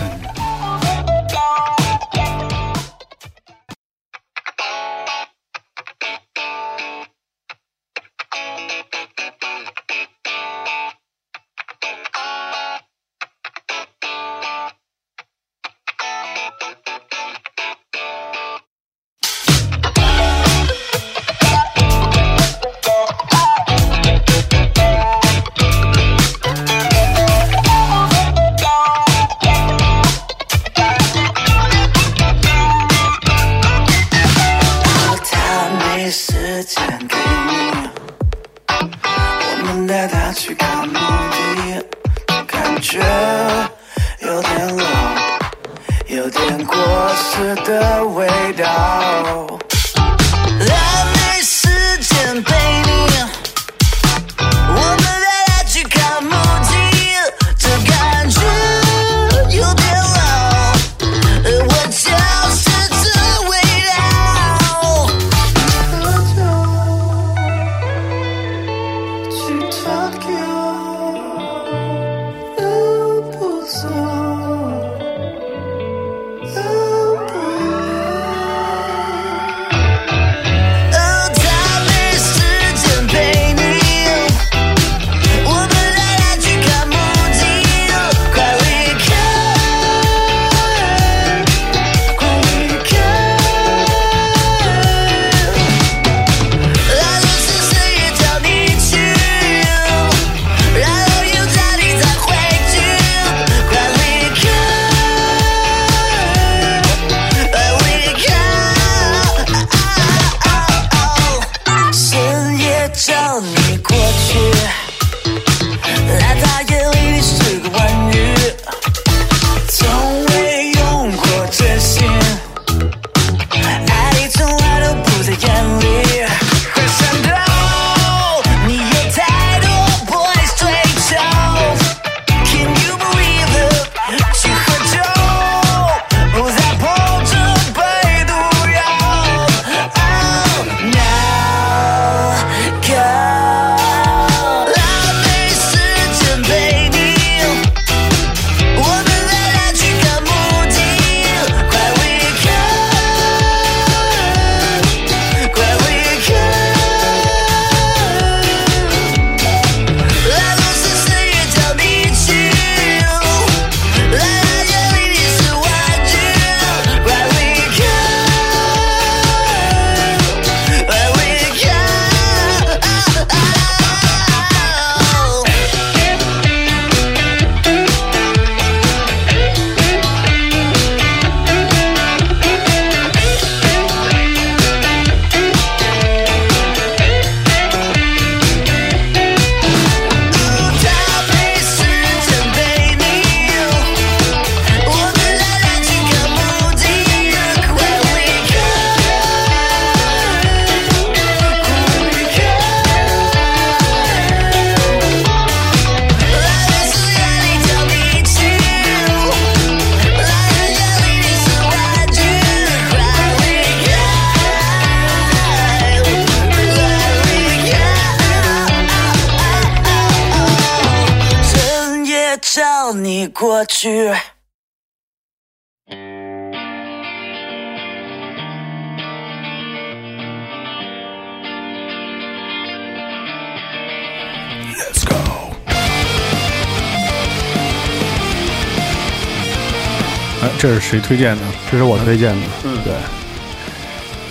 [240.65, 241.43] 这是谁推荐的？
[241.69, 242.47] 这是我推荐的。
[242.63, 242.91] 嗯对，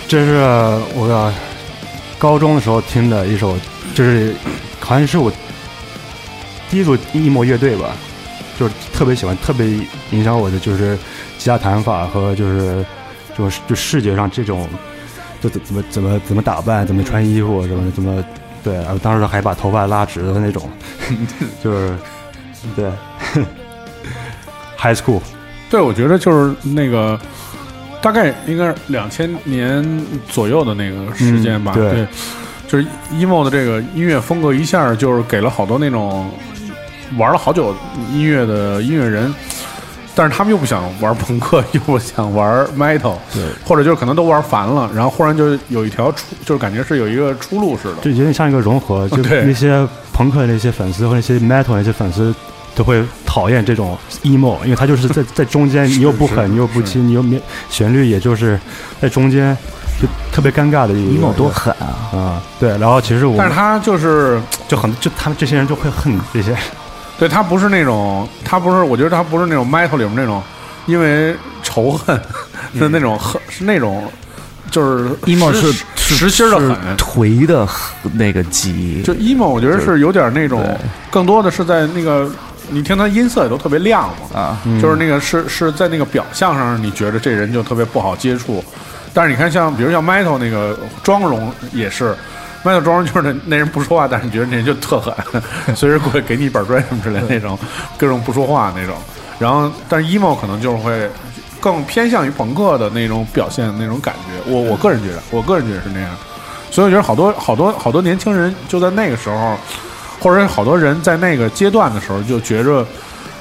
[0.05, 0.33] 这是
[0.93, 1.33] 我的
[2.19, 3.57] 高中的时候听的一首，
[3.93, 4.35] 就是
[4.81, 5.31] 好像是我
[6.69, 7.95] 第一组 emo 乐队吧，
[8.59, 9.65] 就是特别喜欢，特别
[10.11, 10.97] 影响我的就是
[11.37, 12.85] 吉他弹法和就是
[13.37, 14.67] 就是就视觉上这种，
[15.39, 18.21] 就怎怎么怎么怎么打扮，怎么穿衣服，什么怎么
[18.61, 20.69] 对，然后当时还把头发拉直的那种，
[21.63, 21.95] 就是
[22.75, 22.91] 对，
[24.77, 25.21] high school。
[25.75, 27.19] 对，我觉得就是那个，
[28.01, 29.85] 大概应该是两千年
[30.29, 31.73] 左右的那个时间吧。
[31.75, 32.07] 嗯对
[32.67, 36.31] 就是 emo 的这个音乐风格一下就是给了好多那种
[37.17, 37.75] 玩了好久
[38.11, 39.31] 音乐的音乐人，
[40.15, 48.01] 但是他们又不想玩朋克，又不想玩 metal，对，或者就是可能都玩烦了，然后忽然就有一条出，就是感觉是有一个出路似的。
[48.01, 52.33] 就有点像一个融合，就对那些朋克的那些粉丝和那些 metal 那些粉丝
[52.75, 58.59] 都会讨厌这种 emo，因为它就是在 在中间，你又不狠，你又不轻，你又没旋律，也就是
[59.01, 59.57] 在中间，
[60.01, 62.17] 就特别尴尬的一个 emo 多狠啊！
[62.17, 62.41] 啊！
[62.59, 66.55] 对，然后其实我但是他就是就很就他们这些人就会恨这些，
[67.17, 70.43] 对他不是那种，他不是，我觉得他不是那种 metal 里面那种，
[70.85, 72.19] 因为仇恨
[72.79, 74.03] 的那种恨，是那种
[74.69, 76.77] 就是 emo 是实心的狠。
[76.97, 77.65] 颓的
[78.13, 80.77] 那个急，就 emo，我觉得是有点那种，
[81.09, 82.29] 更多的是在那个，
[82.69, 88.63] 你听他音色也都特别亮嘛，啊，就是那个是是在那个表象上，你觉得这人就特别不好接触。
[89.13, 92.15] 但是你看像，比如像 metal 那个妆容也是
[92.63, 95.13] ，metal 妆容就是那那人不说话，但是你觉得那人就特狠，
[95.75, 97.57] 随时过来给你一板砖什么之类的那种，
[97.97, 98.95] 各种不说话那种。
[99.39, 101.09] 然后，但是 emo 可能就是会
[101.59, 104.51] 更偏向于朋克的那种表现那种感觉。
[104.51, 106.09] 我我个人觉得，我个人觉得是那样。
[106.71, 109.57] 所以我觉得好多好多好多年轻人就在那个时候，
[110.19, 112.85] 或者好多人在那个阶段的时候就觉着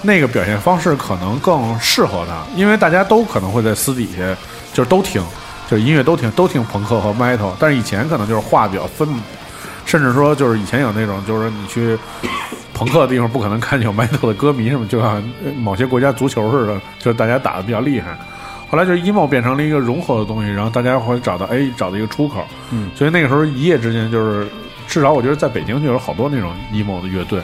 [0.03, 4.37] 那个表现方式可能更适合他，因为大家都可能会在私底下
[4.73, 5.23] 就是都听，
[5.69, 9.09] 就是音乐都听都听朋克和 metal，但是以前可能就是话比较分，
[9.87, 11.99] 甚至说就是以前有那种就是你去
[12.75, 15.23] 朋克的地方不可能看见有 metal 的歌迷什么，就像
[15.57, 18.19] 某些国家足球似的，就是大家打的比较厉害。
[18.69, 24.49] 后来就 emo 变成了一个融合的东西，然后大家会找到哎找到一个出口，嗯，所以那个时候一夜之间就是
[24.95, 27.43] 至少我觉得在北京就有好多那种 emo 的乐队，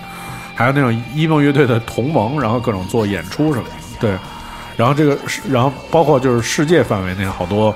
[0.54, 4.10] 还有那种 emo 乐队的同盟，然后各种做演出什么的，对，
[4.76, 5.18] 然后这个
[5.50, 7.74] 然后包括就是世界范围内好多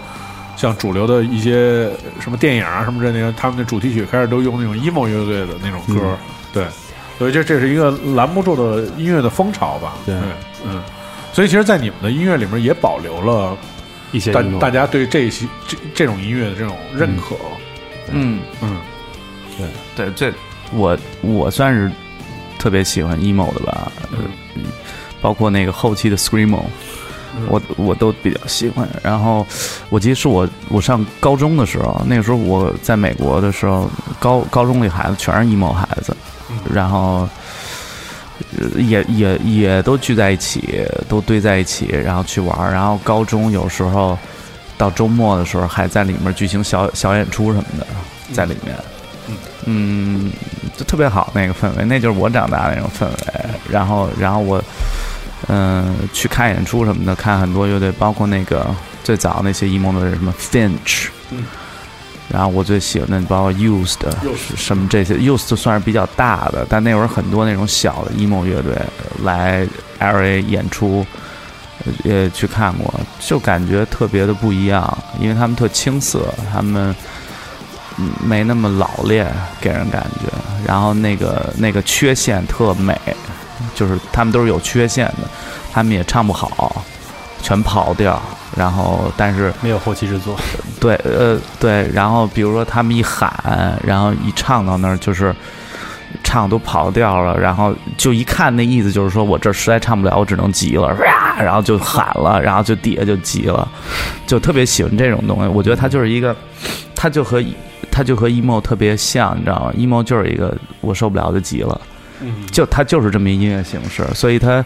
[0.57, 6.17] 像主流的一些什么电影啊什么之类的，他们的主题曲开始都用那种 emo 乐队的那种歌，
[6.53, 6.65] 对，
[7.19, 10.15] 所以这这是一个拦不住的音乐的风潮吧，对
[10.65, 10.81] 嗯。
[11.33, 13.59] 所以，其实，在你们的音乐里面也保留了
[14.13, 17.35] 一些大大家对这些这这种音乐的这种认可。
[18.13, 18.77] 嗯嗯，
[19.57, 20.33] 对对，这
[20.73, 21.91] 我我算是
[22.59, 24.65] 特别喜欢 emo 的吧，嗯
[25.21, 26.63] 包括那个后期的 screamo，
[27.49, 28.89] 我我都比较喜欢。
[29.03, 29.47] 然后
[29.89, 36.17] 我记得是我我上高中的时候，那个时候我在美国的时候，高高中里孩子全是 emo 孩子，
[36.73, 37.29] 然后。
[38.59, 42.73] 呃也也也都聚在一起，都堆在一起，然后去玩儿。
[42.73, 44.19] 然后高中有时候
[44.77, 47.87] 到周末的时候，还在里面举行小小演出什么的，
[48.33, 48.77] 在里面。
[48.77, 48.94] 嗯，
[49.67, 50.31] 嗯
[50.77, 53.45] 就特别好那个氛围，那就是我长大的那种氛围。
[53.71, 54.63] 然后，然后我，
[55.49, 58.67] 嗯、去看演出什么的，看很多乐队，包括那个
[59.03, 61.45] 最早那些 emo 的人，什么 Finch，嗯
[62.27, 63.99] 然后我最喜欢的包括 Used
[64.57, 68.75] 什么这些，Used 算是比较大的，但那会儿很多那种小的 emo 乐队
[69.23, 69.67] 来
[70.01, 71.07] LA 演出，
[71.85, 76.97] 呃也去看过，就感觉特别的不一样，因为他们特青涩，他们
[78.25, 79.27] 没那么老练，
[79.61, 80.33] 给人感觉，
[80.67, 82.99] 然后那个那个缺陷特美，
[83.75, 85.29] 就是他们都是有缺陷的，
[85.73, 86.85] 他们也唱不好，
[87.43, 88.21] 全跑调，
[88.57, 90.37] 然后但是没有后期制作，
[90.81, 95.35] 对，呃，对，然后比如说他们一喊，然后一唱到那儿，就是
[96.23, 103.69] 唱都跑调了，然后就一看那意思就是说我这儿实在唱不了，我只能急了，哇然后就喊了，然后就底下就急了，
[104.27, 105.49] 就特别喜欢这种东西。
[105.49, 106.35] 我觉得它就是一个，
[106.95, 107.43] 它就和
[107.97, 111.81] 它就和 emo 特别像，你知道吗？emo 就是一个我受不了就急了，
[112.51, 114.65] 就他就是这么一音乐形式，所以他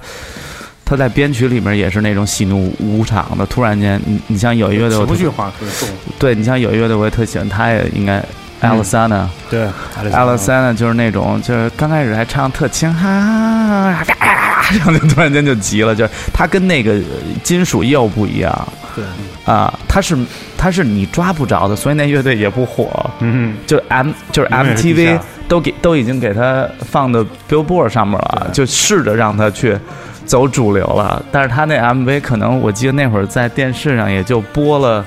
[0.83, 5.87] 他在编曲里面也是那种喜怒无常的，突然间，你你像有一乐队，我特情绪化特别重。
[6.18, 8.24] 对你像有一乐队我也特喜欢，他也应该
[8.62, 9.68] Alisana，对
[10.11, 14.38] Alisana 就是那种就是刚开始还唱特轻，哈哈哈
[14.79, 16.99] 上就突然间就急了，就是它跟那个
[17.43, 18.69] 金属又不一样。
[18.95, 19.05] 对
[19.45, 20.16] 啊，它是
[20.57, 23.09] 它是你抓不着的，所以那乐队也不火。
[23.21, 29.79] 嗯，就 M 就是 MTV 都给都已经给他放到 Billboard 上面了，就试着让他去
[30.27, 31.23] 走主流了。
[31.31, 35.05] 但是他那 MV 可能我记得那会儿在电视上也就播了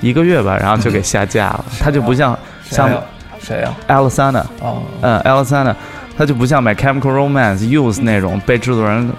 [0.00, 1.64] 一个月吧，然后就给下架了。
[1.80, 2.38] 他就不像
[2.70, 3.02] 像谁呀
[3.42, 5.74] 谁呀？Alessana，哦，嗯，Alessana，
[6.20, 9.10] 他就不像 My Chemical Romance、Use 那种被制作人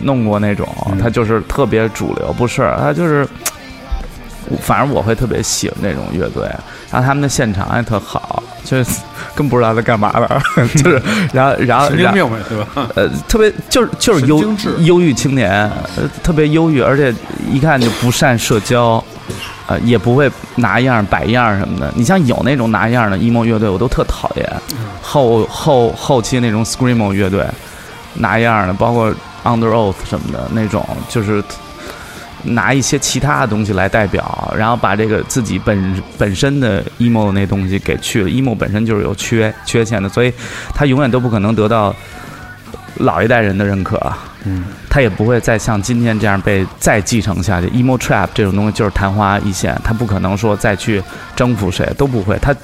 [0.00, 0.68] 弄过那种，
[1.02, 3.26] 他就是特别主流，不是他就是。
[4.60, 6.42] 反正我会特别喜欢那种乐队，
[6.90, 9.00] 然后他们的现场也特好，就是
[9.34, 10.38] 更不知道在干嘛了，
[10.76, 12.86] 就是然后然后然后神经病呗，对吧？
[12.94, 15.50] 呃特别就是就是忧忧郁青年，
[15.96, 17.10] 呃特别忧郁，而且
[17.50, 19.02] 一看就不善社交，
[19.66, 21.92] 呃也不会拿样摆样什么的。
[21.96, 24.46] 你像有那种拿样的 emo 乐队，我都特讨厌，
[25.02, 27.44] 后后后期那种 screamo 乐队
[28.14, 29.12] 拿样的，包括
[29.42, 31.42] Under Oath 什么的那种，就是
[32.42, 38.28] 拿一些其他的东西来代表，然后把这个自己本本身的 emo 的那东西给去了。
[38.28, 40.32] emo 本身就是有缺缺陷的，所以
[40.74, 41.94] 他永远都不可能得到
[42.96, 44.12] 老一代人的认可。
[44.44, 47.66] 嗯，他也不会再像今天这样被再继承下去。
[47.68, 51.02] emo trap 这种东西就是昙花一现，他不可能说再去
[51.34, 52.38] 征服谁，都不会。
[52.40, 52.54] 他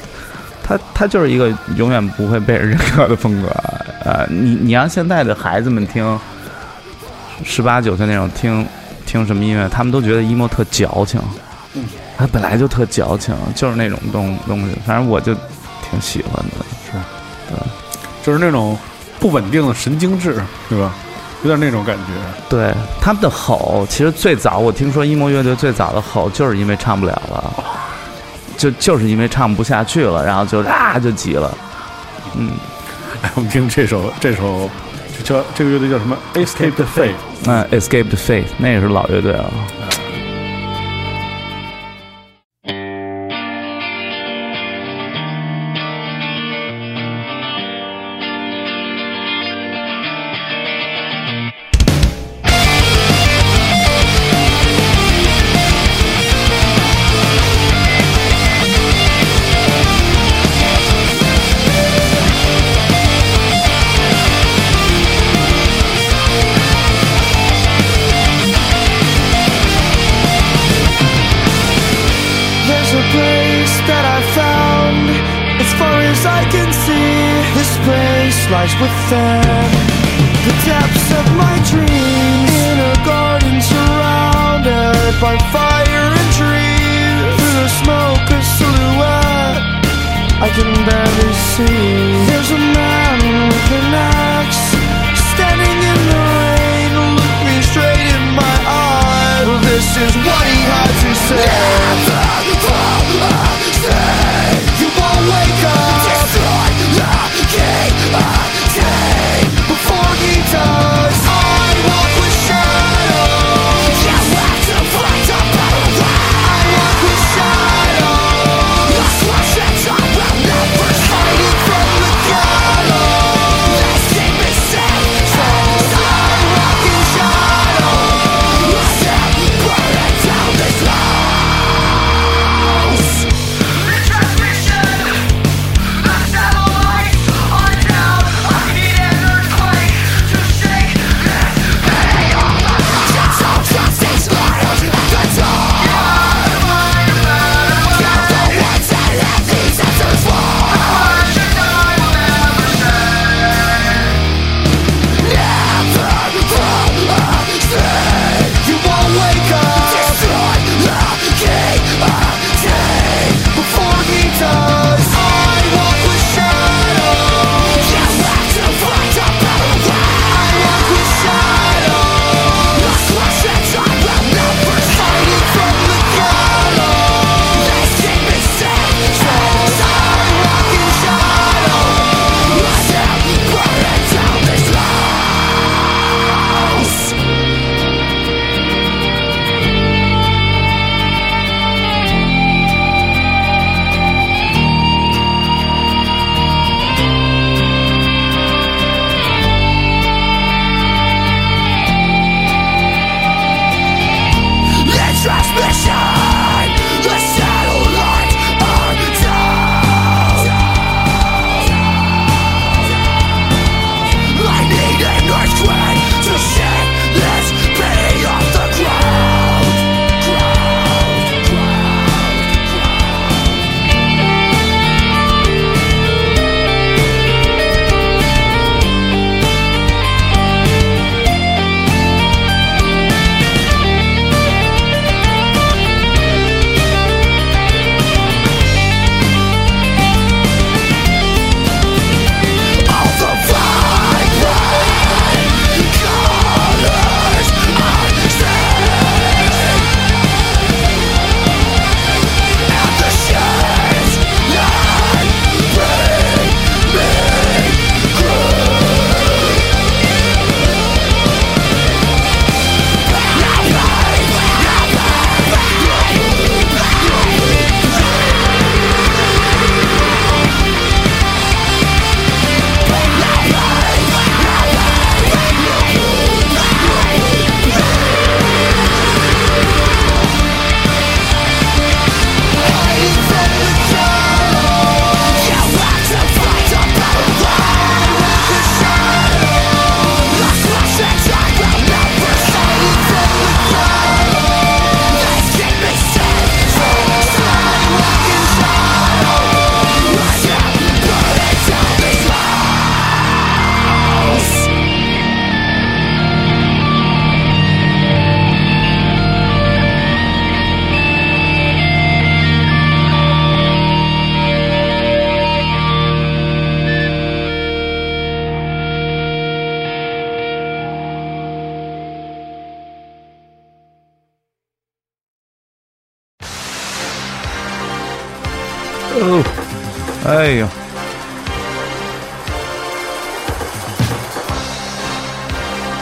[0.62, 3.48] 他他就是一个永远不会被人认可的风格。
[4.04, 6.18] 呃，你你让现在的孩子们听
[7.44, 8.66] 十八九岁那种听
[9.06, 11.20] 听什么音乐，他们都觉得 emo 特矫情。
[11.74, 11.84] 嗯，
[12.18, 14.76] 他本来就特矫情，就是那种东东西。
[14.86, 16.64] 反正我就挺喜欢的。
[16.84, 16.92] 是，
[17.48, 17.58] 对
[18.22, 18.76] 就是那种
[19.18, 20.94] 不稳定的神经质，对吧？
[21.42, 22.12] 有点那种感觉。
[22.48, 27.54] 对他们的吼，其实最早我听说 emo 乐队最早的吼，就是因为唱不了了，
[28.56, 31.56] 就就是因为唱不下去了，然后就啊就急了。
[32.36, 32.50] 嗯，
[33.22, 34.68] 哎，我们听这首这首
[35.16, 37.14] 这叫这个乐队叫什么？Escape the Faith。
[37.46, 39.50] 嗯 Escape the Faith，那也是老乐队了。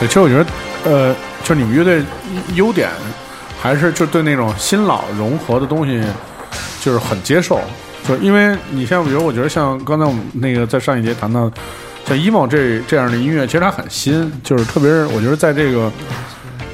[0.09, 0.47] 其实我觉得，
[0.85, 2.03] 呃，就是你们乐队
[2.55, 2.89] 优点
[3.61, 6.03] 还是就对那种新老融合的东西，
[6.81, 7.61] 就是很接受。
[8.07, 11.51] 就因为你像比如，我觉得像刚才我们那个在上一节谈到，
[12.07, 15.93] 像 emo 这这样的音乐，其实它很新，就是特别是我觉得在这个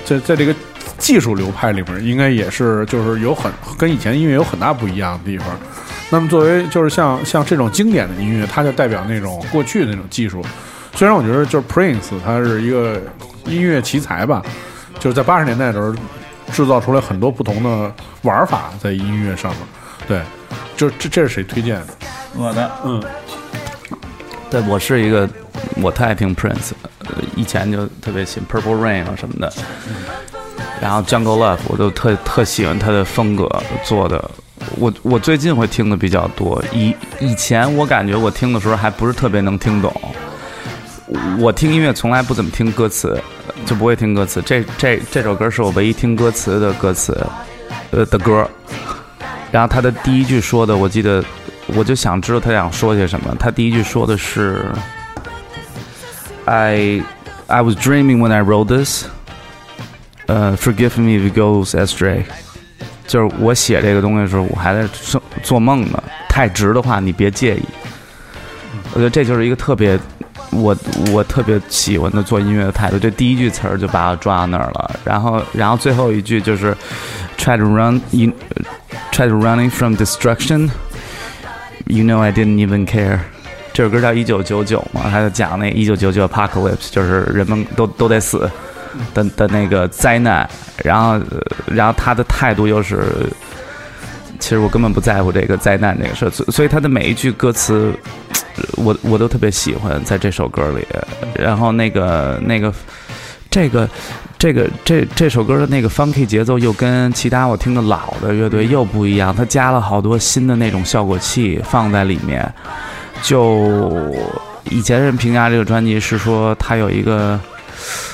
[0.04, 0.54] 在在这个
[0.96, 5.48] 技术流派里面，应该也是就是有很跟以前音乐有很大不一样的地方。
[6.10, 10.44] 那么作为就是像像这种经典的音乐，它就代表那种过去的那种技术。
[10.94, 13.00] 虽然我觉得就是 Prince 他是一个
[13.46, 14.42] 音乐奇才吧，
[14.98, 15.94] 就是在八十年代的时候
[16.52, 17.92] 制造出来很多不同的
[18.22, 19.60] 玩法在音乐上面。
[20.06, 20.22] 对，
[20.76, 21.86] 就这这是谁推荐的？
[22.36, 23.02] 我的，嗯，
[24.50, 25.28] 对我是一个，
[25.82, 29.52] 我特爱听 Prince，呃，以前就特别喜欢 Purple Rain 啊什么的，
[30.80, 33.48] 然后 Jungle Love 我都特特喜欢他的风格
[33.82, 34.30] 做的。
[34.76, 39.92] 我我最近会听的比较多，以以前我感觉我听的时候还不是特别能听懂。
[41.38, 43.20] 我听音乐从来不怎么听歌词，
[43.66, 44.40] 就不会听歌词。
[44.42, 47.26] 这这这首歌是我唯一听歌词的歌词，
[47.90, 48.48] 呃的歌。
[49.52, 51.22] 然后他的第一句说的，我记得，
[51.68, 53.36] 我就想知道他想说些什么。
[53.38, 54.64] 他第一句说的是
[56.46, 57.02] ，I
[57.46, 59.04] I was dreaming when I wrote this，
[60.26, 62.22] 呃、f o r g i v e me if it goes astray。
[63.06, 66.02] 就是我写这个东西的时候，我还在做做梦呢。
[66.28, 67.62] 太直的话，你别介意。
[68.92, 69.98] 我觉得这就是一个特别
[70.50, 70.76] 我
[71.12, 72.98] 我特别喜欢的做音乐的态度。
[72.98, 76.76] 这第一句词儿就把我抓到那儿了，然后然后最后一句就是
[77.36, 78.32] try to run you
[79.12, 80.70] try to running from destruction。
[81.86, 83.18] You know I didn't even care。
[83.72, 88.48] 这首歌叫《一九九九》嘛，它就讲那一九九九 apocalypse，就是人们都都得死
[89.12, 90.48] 的的那个灾难。
[90.84, 91.20] 然后
[91.66, 93.02] 然后他的态度又是，
[94.38, 97.92] 其实我根本不在乎这个灾难这个事儿，所所以他的每一句歌词。
[98.76, 100.86] 我我都特别喜欢在这首歌里，
[101.34, 102.72] 然后那个那个
[103.50, 103.88] 这个
[104.38, 112.48] 这个这这首歌的那个 funky 节奏又跟其他我听的老的乐队又不一样，它加了好多新的那种效果器放在里面。
[113.22, 114.14] 就
[114.70, 117.40] 以前人评价这个专辑是说它有一个，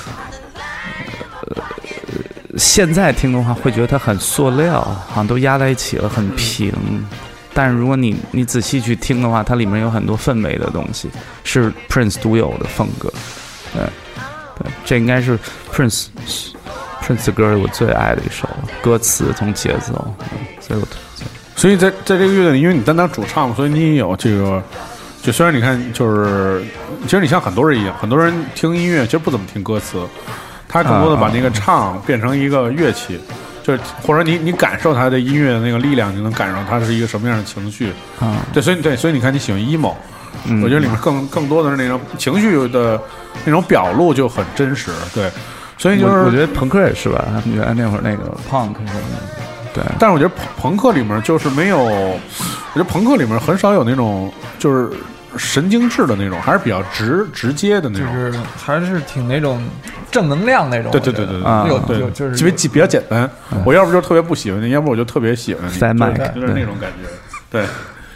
[2.61, 6.71] 现在听的话会觉得它很塑料，好像都压在一起了，很平。
[7.55, 11.09] 但是如果你你仔细去听的话，它里面有很多氛围的东西，
[11.43, 13.11] 是 Prince 独有的风格。
[13.73, 13.81] 对，
[14.59, 15.39] 对，这应该是
[15.73, 16.05] Prince
[17.01, 18.47] Prince 的歌我最爱的一首，
[18.79, 19.93] 歌词从节奏，
[20.59, 20.87] 所以我
[21.55, 24.63] 所以在在这个乐队里，因为你担当主唱嘛，所以你也有这个。
[25.23, 26.63] 就虽然你看，就是
[27.03, 29.99] 其实你像很多人一样，很多人听音乐其实不怎么听歌词，
[30.71, 33.19] 他更多的把那个唱变成一个乐器，
[33.61, 37.91] 就是或者你你感受他的音乐的那个力量，你能感受他是一个什么样的情绪。
[38.19, 39.93] 啊，对，所以对，所以你看你喜欢 emo，、
[40.45, 42.99] 嗯我觉得里面更更多的是那种情绪的
[43.43, 44.91] 那种表露就很真实。
[45.13, 45.29] 对，
[45.77, 49.01] 所以就是我我觉得朋克也是吧，他们原来那会儿那个 punk 什么
[49.73, 52.19] 的，对，但是我觉得朋朋克里面就是没有，我
[52.73, 54.89] 觉得朋克里面很少有那种就是
[55.37, 58.31] 神经质的那种，还是比较直直接的那种就。
[58.31, 59.61] 是还是挺那种
[60.11, 60.91] 正能量那种。
[60.91, 63.29] 对对对对对啊有对，有就是特别比较简单。
[63.65, 67.09] 我要不就特别不喜欢你，要不我就特别喜欢你是 Mike，就是那种感觉。
[67.49, 67.65] 对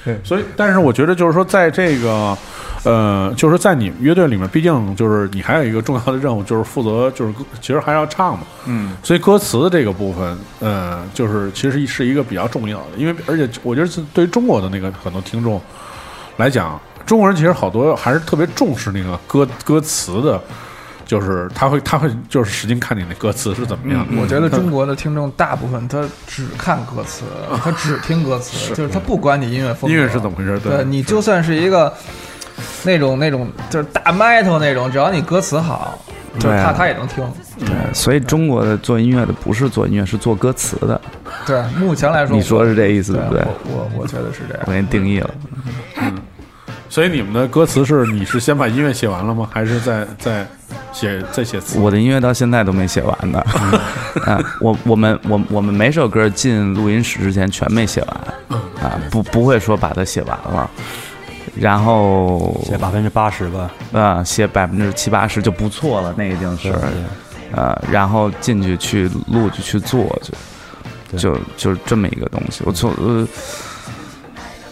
[0.04, 2.38] 对所以但是我觉得就是说，在这个
[2.84, 8.46] 呃，就是在你们乐队里面，毕竟就是你还有一个重要的任务，就是负责就是歌其实还要唱嘛。
[8.66, 15.60] 嗯，所以歌词这个部分，呃，就是其实是一个比较重要的，因为而且我觉得是对于中国的那个很多听众
[16.38, 20.42] 来讲，中国人其实好多还是特别重视那个歌歌词的，
[21.06, 24.22] 就是他会他会就是使劲看你那歌词是怎么样的。
[24.22, 27.24] 我觉得中国的听众大部分他只看歌词，
[27.64, 30.60] 他只听歌词，就是他不管你音乐风格，音乐是怎么回事？
[30.60, 31.94] 对你就算是一个
[32.84, 36.00] 那种那种就是大 metal 那种，只要你歌词好，
[36.36, 37.24] 就是对啊他他也能听。
[37.60, 41.00] 对，所以中国的做音乐的不是做音乐，是做歌词的。
[41.46, 43.44] 对，目前来说，你说是这意思对对不对？
[43.46, 44.72] 我我我觉得是这样我。
[44.74, 45.30] 给你定义了，
[46.90, 49.50] 所以你们的歌词是你是先把音乐写完了吗？
[49.52, 50.48] 还是在在
[50.94, 51.80] 写在写词？
[51.80, 53.40] 我的音乐到现在都没写完呢。
[54.26, 60.70] 啊，我我们我我们每首歌进录音室之前全没写完，啊，不不会说把它写完了，
[61.56, 63.72] 然后写百分之八十吧。
[63.92, 66.82] 啊写百分之七八十就不错了，那已经是对
[67.52, 70.34] 呃，然后进去去录就去做，就
[71.12, 72.62] 对就就是这么一个东西。
[72.66, 73.28] 我从呃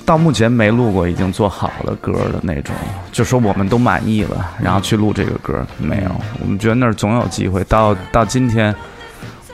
[0.05, 2.75] 到目前没录过已经做好了歌的那种，
[3.11, 6.11] 就说我们都满意了，然后去录这个歌没有。
[6.41, 7.63] 我们觉得那儿总有机会。
[7.65, 8.75] 到到今天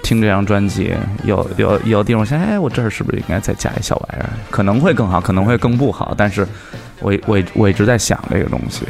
[0.02, 0.94] 听这张专辑，
[1.24, 4.30] 有有有地方想，哎，我这儿是不是应该再加一小玩意儿？
[4.50, 6.48] 可能会更好，可能会更不好，但是
[7.00, 8.86] 我我我一直在想这个东西。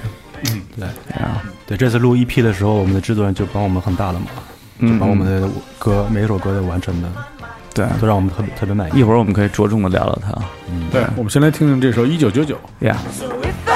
[0.46, 0.88] 嗯，对
[1.22, 4.28] 啊，对，这次录 EP 的时候，我们的制作人就帮我们很大的忙，
[4.80, 7.10] 就嗯把我们的歌每一首歌都完成的，
[7.74, 9.00] 对，都让我们特别特别满意。
[9.00, 10.34] 一会儿我们可以着重的聊聊它。
[10.92, 12.60] 对，我们先来听听这首《一九九九》。
[12.86, 13.69] Yeah。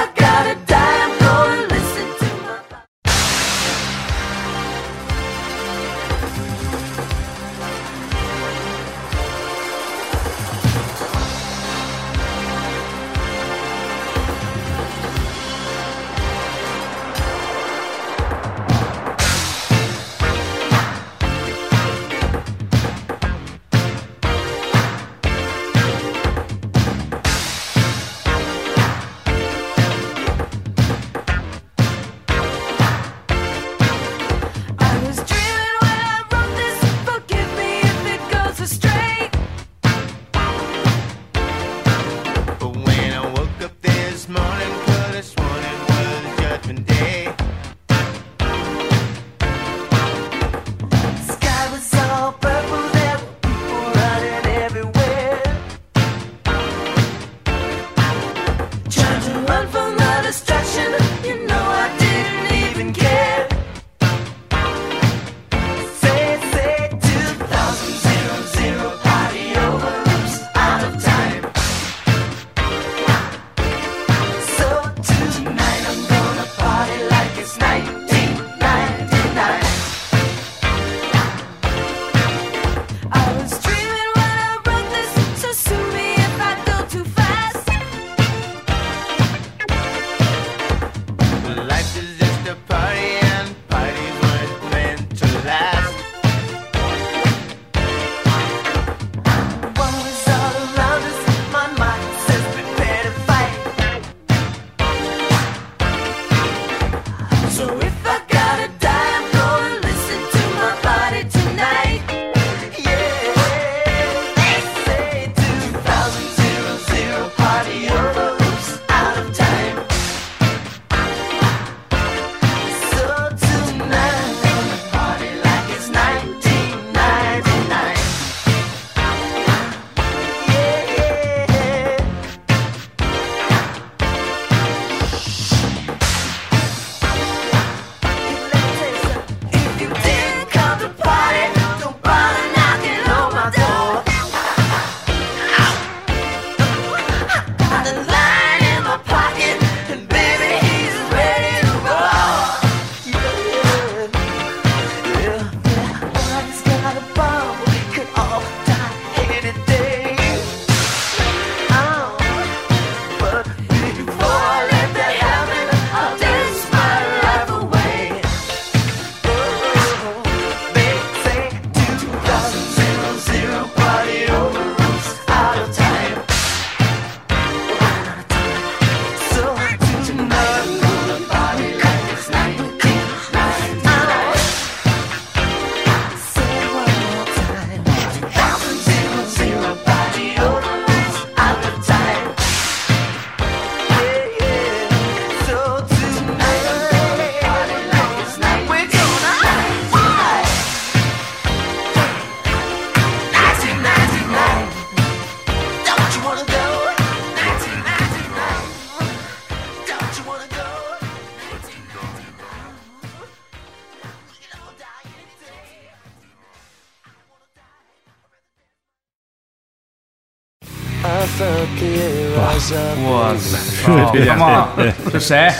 [223.34, 224.68] 哇塞，干嘛？
[225.12, 225.52] 是谁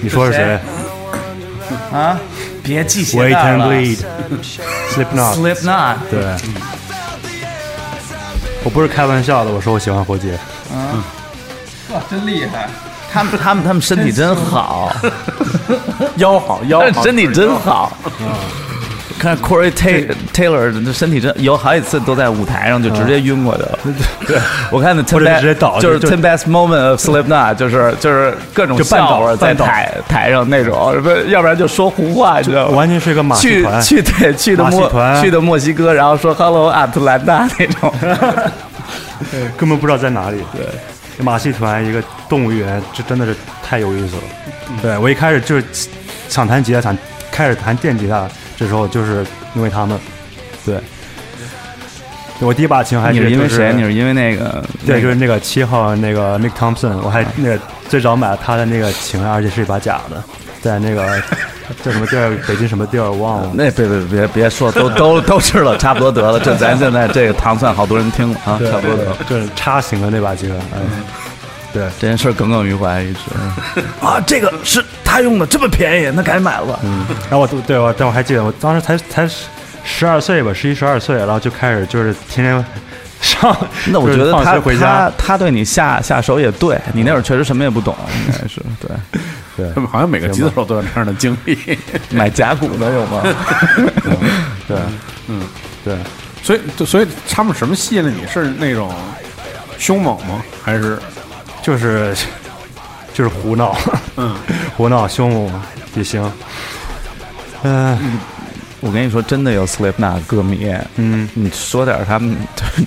[0.00, 0.58] 你说是谁
[1.92, 2.18] 啊？
[2.62, 6.36] 别系鞋？Wait and bleed，Slipknot，Slipknot，对，
[8.62, 10.38] 我不是开玩笑的，我说我喜欢活结。
[11.92, 12.68] 哇，真厉害！
[13.12, 14.94] 他们他们他们身体真好，
[16.16, 17.92] 腰好腰好，身体真好。
[19.20, 19.70] 看 Corey
[20.32, 23.78] Taylor 这身体真有好几次都在舞台上就直接晕过去了。
[24.26, 24.38] 对，
[24.70, 32.76] 我看的 ten best 直接倒就是 ten best moment of Slipknot，就是就是各种就半倒笑话在台台上那种，不要不然就说胡话，你知道吗？
[32.78, 34.90] 完全是个马戏团，去对去的墨
[35.20, 37.92] 去的墨西哥，然后说 Hello 阿特兰大那种。
[39.58, 40.38] 根本不知道在哪里。
[40.56, 40.64] 对，
[41.22, 44.22] 马戏团一个动物园，这真的是太有意思了。
[44.80, 45.64] 对我一开始就是
[46.26, 46.96] 想弹吉他，想
[47.30, 48.26] 开始弹电吉他，
[48.60, 49.98] 这时候就是因为他们。
[50.66, 50.78] 对，
[52.40, 53.72] 我第一把琴还是就是是因为谁？
[53.74, 57.58] 你是因为那个对，就是那个七号那个 Mick Thompson，我还那个
[57.88, 60.22] 最早买了他的那个琴，而且是一把假的，
[60.60, 61.06] 在那个
[61.82, 63.50] 叫什么地儿，北京什么地儿忘了。
[63.54, 66.38] 那别别别别说，都都都知道，差不多得了。
[66.38, 69.16] 这咱现在这个糖蒜好多人听了啊，差不多得了。
[69.26, 71.02] 就是叉形的那把琴，嗯，
[71.72, 73.20] 对，这件事儿耿耿于怀一直。
[74.00, 76.78] 啊，这个是他用的，这么便宜，那赶紧买了吧。
[76.82, 79.46] 嗯，然后我都对我，但我还记得我当时才才十
[79.84, 82.64] 十二岁吧，十一十二岁，然后就开始就是天天
[83.20, 83.56] 上，
[83.86, 87.96] 那我觉得他学回家他，他对你下下手也对，你那会儿确实什么也不懂，
[88.26, 88.90] 应该是 对。
[89.56, 91.58] 对他们好像每个吉他手都有这样的经历，
[92.08, 93.20] 买甲骨的有吗？
[94.66, 94.78] 对，
[95.26, 95.42] 嗯，
[95.84, 95.98] 对，
[96.42, 98.26] 所以所以他们什么吸引了你？
[98.26, 98.90] 是那种
[99.76, 100.42] 凶猛吗？
[100.62, 100.98] 还是
[101.62, 102.14] 就是
[103.12, 103.76] 就是胡闹，
[104.16, 104.34] 嗯，
[104.76, 105.50] 胡闹凶我
[105.94, 106.30] 也行，
[107.62, 108.18] 嗯
[108.82, 112.34] 我跟你说，真的有 Slipknot 歌迷，嗯，你说点他们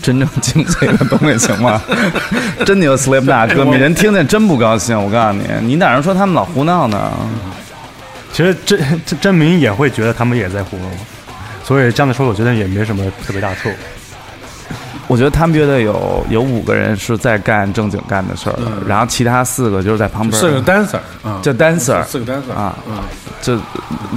[0.01, 1.79] 真正精髓的东西行吗？
[2.65, 4.99] 真的有 Slipknot 歌迷，人听见真不高兴。
[4.99, 7.11] 我告诉你，你哪能说他们老胡闹呢？
[8.31, 10.85] 其实真真真民也会觉得他们也在胡闹，
[11.63, 13.71] 所以这样的说，我觉得也没什么特别大错。
[15.13, 18.57] 我觉得他们乐队有有五个人是在干正经干的事儿，
[18.87, 21.39] 然后其他四个就是在旁边四个 dancer 啊？
[21.43, 22.97] 叫 dancer 四个 dancer 啊嗯，
[23.39, 23.55] 就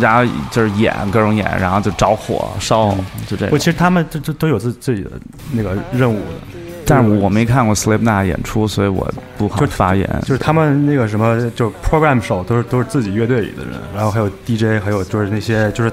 [0.00, 2.96] 然后就是演各种演，然后就着火烧，
[3.28, 3.58] 就这不，个。
[3.58, 5.10] 其实他们这这都有自自己的
[5.52, 10.08] 那个任务的，但是我没看过 Slipknot 演出，所以我不好发言。
[10.22, 15.92] 就是他们那个什么，就是 program 手都是都是自己乐队里的人，然后还有 DJ，还有就是那些就是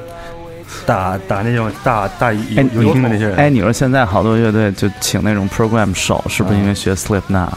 [0.86, 3.36] 打打那种大大游哎游戏厅的那些人。
[3.36, 7.50] 哎，你说现在好多乐队就请那种 program 手，是不是因为学 Slipknot？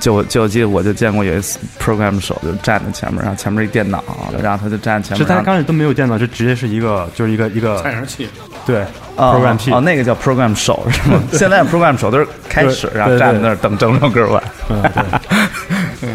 [0.00, 4.04] 就我就我记得我就见过有一次 program 手就站在前面，然后前面一电脑，
[4.40, 5.18] 然后他就站在前面。
[5.18, 8.28] 是他刚开始都没有电脑，就直接是一个就是一个一个散声器，
[8.64, 8.84] 对
[9.16, 11.20] 哦 program 哦，那个叫 program 手是吗？
[11.34, 14.40] 现在 program 手都是开始，然后站在那儿等整首歌完。
[14.68, 14.82] 嗯
[16.00, 16.12] 对，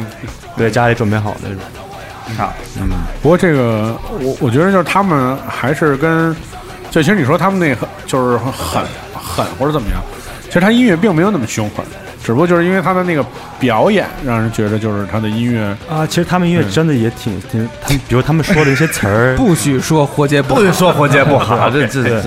[0.56, 1.60] 对家里准备好的那种。
[3.22, 6.36] 不过这个我我觉得就是他们还是跟，
[6.90, 10.02] 就其实你说他们那个就是狠狠或者怎么样，
[10.46, 11.86] 其实他音乐并没有那么凶狠，
[12.24, 13.26] 只不过就是因为他的那个
[13.60, 22.22] 表演让人觉得就是他的音乐啊，其实他们音乐真的也挺挺，他们比如他们说的一些词儿，不许说活结不好不许说活结不好，这这这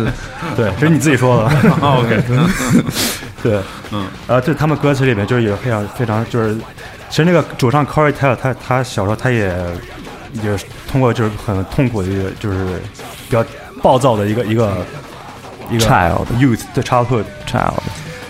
[0.56, 1.70] 对，这是你自己说的。
[1.80, 2.22] OK，
[3.42, 3.60] 对，
[3.92, 6.56] 嗯，啊，对他们歌词里面就是有非常非常就是，
[7.08, 9.54] 其实那个主唱 Corey Taylor 他他小时候他也
[10.42, 12.80] 也是通过就是很痛苦的一个就是
[13.28, 13.44] 比较
[13.82, 14.76] 暴躁的一个一个
[15.70, 17.74] 一个 Child youth 的 childhood，child，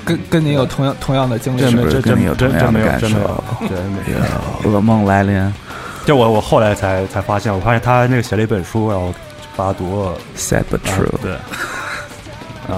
[0.05, 4.71] 跟跟你有同样同样的经历真是不是没真跟你有同真真没有样的感真没有受，对没有。
[4.71, 5.55] 噩梦来临
[6.05, 9.13] 就我我后来才才发现，我发现他那个写了一本书，然后
[9.57, 10.15] 把它读了。
[10.37, 11.21] ，sad but 啊 true。
[11.21, 11.41] 对，啊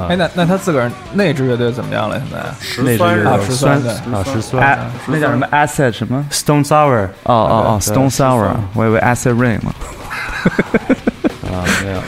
[0.09, 2.21] 哎，，那那他自个儿那支乐队怎么样了？
[2.61, 9.73] 现在那酸是啊十有酸酸啊，十哎酸，那叫什么 acid 什么？Stone Sour 哦哦哦，Stone Sour，我以为 acid rain 呢。
[11.51, 11.99] 啊，没有。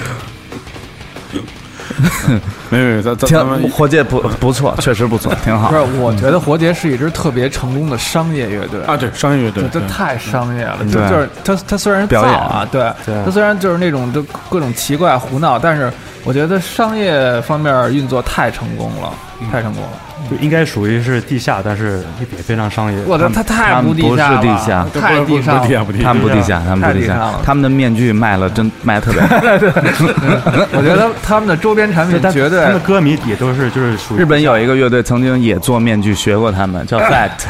[2.70, 5.68] 没有没有，咱咱咱们挺活结不不错，确实不错，挺好。
[5.70, 5.74] 不。
[5.76, 8.80] 是，我觉得活结是一支特别成功的商业乐队。
[8.84, 15.92] 啊，对商业乐队这，太商业了，就对就是他他虽然表演造啊，对，对他虽然就是那种就各种奇怪胡闹，但是
[16.24, 19.12] 我觉得商业方面运作太成功了，
[19.50, 19.90] 太成功了。
[20.30, 23.02] 就应该属于是地下，但是也非常商业。
[23.06, 25.60] 我的他太不是地下了，地下太地上了。
[25.62, 29.36] 不地下不地下他们不地下，他们不地下太地上了，他们的面具卖了真卖的特别好。
[30.72, 37.46] 我觉得他们的周边产品绝对他们的歌迷也都是就是属于日本有一个乐队曾经也做面具，学过他们，叫 Fact。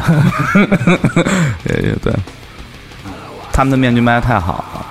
[1.64, 2.12] 对对对，
[3.52, 4.86] 他们的面具卖的太好了。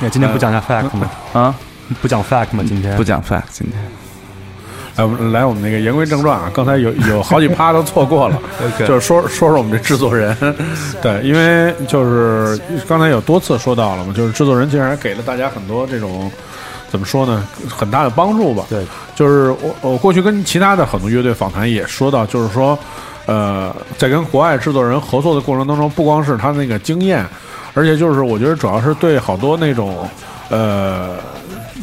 [0.00, 1.10] 那今天不讲下 fact 吗？
[1.32, 1.54] 啊！
[2.02, 2.62] 不讲 fact 吗？
[2.66, 3.80] 今天不讲 Fact，今天
[4.96, 8.40] 来我们来我们那个言归正传啊，刚才有有好几趴都错过了，
[8.80, 10.34] 就是说说说我们这制作人，
[11.02, 16.30] 对，因为就是刚才有多次说到了嘛，就是制作人竟然给了大家很多这种
[16.90, 18.64] 怎么说呢，很大的帮助吧。
[18.70, 22.78] 对，就是我我过去跟其他的很多乐队访谈也说到，就是说，
[23.26, 27.26] 呃，在跟国外制作人合作的过程当中，不光是他那个经验，
[27.74, 30.08] 而且就是我觉得主要是对好多那种
[30.48, 31.16] 呃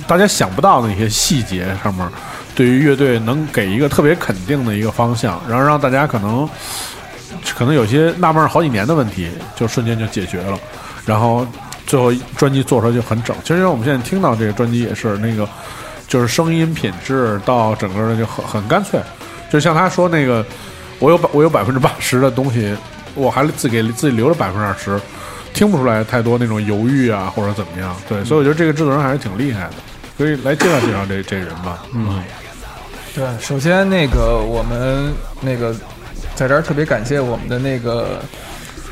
[0.07, 2.07] 大家想不到的一些细节上面，
[2.55, 6.47] 对于乐队能给一个特别肯定的一个方向，然后让大家可能
[7.55, 10.57] 可能有些纳闷好几年的问题，就瞬间就解决了，
[11.05, 11.45] 然后
[11.87, 13.35] 最后专辑做出来就很整。
[13.41, 15.47] 其实因为我们现在听到这个专辑也是那个，
[16.07, 18.99] 就是声音品质到整个的就很很干脆，
[19.51, 20.45] 就像他说那个，
[20.99, 22.75] 我有百我有百分之八十的东西，
[23.15, 24.99] 我还自给自己留了百分之二十，
[25.53, 27.95] 听不出来太多那种犹豫啊或者怎么样。
[28.07, 29.73] 对，所以我觉得这个制作人还是挺厉害的，
[30.17, 31.83] 可以来介绍介绍这这人吧。
[31.93, 32.23] 嗯，
[33.15, 35.71] 对，首先那个我们那个
[36.33, 38.19] 在这儿特别感谢我们的那个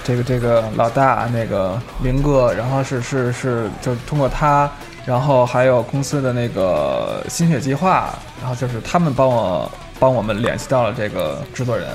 [0.04, 4.70] 这个这个老大那个林哥，然后是是是，就通过他，
[5.06, 11.88] 然后还有公司的那个心血计划，然后就是他们帮我帮我们联系到了这个制作人，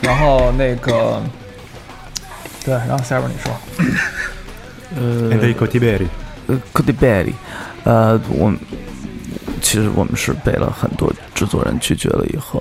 [0.00, 1.20] 然后那个
[2.64, 3.52] 对，然后下边你说，
[4.96, 6.06] 呃 Enrico Tiberi，
[6.46, 7.34] 呃 c o d i b e r y
[7.82, 8.58] 呃，我们
[9.62, 12.60] 其实我们是被了很多制作人拒绝了以后，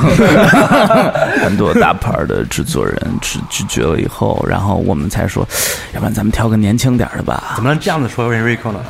[1.42, 5.46] 很多大牌的制作人拒拒绝了以后，然后我们才说，
[5.94, 7.52] 要不然咱们挑个年轻点儿的吧。
[7.56, 8.80] 怎么能这样子说 Enrico 呢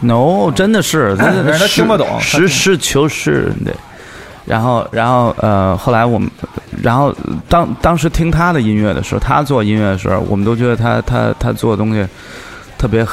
[0.00, 3.74] ？No，真的是，真的人家听不懂实事求是，对。
[4.44, 6.30] 然后，然后，呃，后来我们，
[6.80, 7.12] 然后
[7.48, 12.06] 当当时听他的音乐的时候，他做音乐的时候，我们都觉得他他他做的东西
[12.78, 13.04] 特别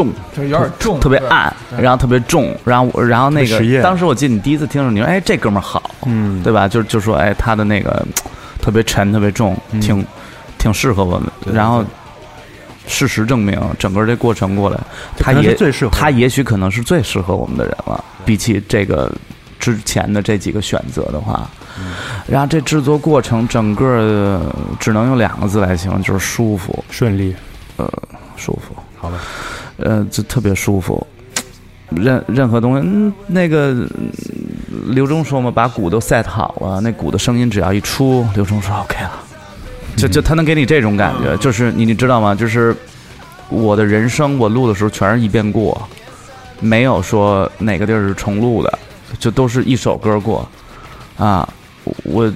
[0.00, 6.66] 重，就是有点重，特别暗，然后特别重，然后我然后那个，当时我记得你第一次听的时候，你说，哎，这哥们儿好，嗯，对吧？
[6.66, 8.06] 就就说，哎，他的那个
[8.62, 10.02] 特别沉，特别重，挺
[10.56, 11.30] 挺适合我们。
[11.52, 11.84] 然后
[12.86, 14.78] 事实证明，整个这过程过来，
[15.18, 19.12] 他也最适合他也许可能是最适合我们的人了，比起这个
[19.58, 21.46] 之前的这几个选择的话。
[22.26, 27.34] 然后这制作过程整个呃只能用两个字来形容，就是舒服，顺利，
[27.76, 27.90] 呃
[28.36, 28.76] 舒服。
[28.98, 29.16] 好吧，
[29.82, 31.06] 呃，就特别舒服。
[31.90, 33.88] 任任何东西，嗯，那个嗯
[34.94, 39.10] 刘忠说嘛，把鼓都 set 好了，那鼓的声音只要一出，刘忠说 OK 了，
[39.96, 42.32] 就就他能给你这种感觉，就是你你知道吗？
[42.32, 42.74] 就是
[43.48, 45.88] 我的人生，我录的时候全是一遍过，
[46.60, 48.78] 没有说哪个地儿是重录的，
[49.18, 50.48] 就都是一首歌过，
[51.18, 51.48] 啊，
[52.04, 52.32] 我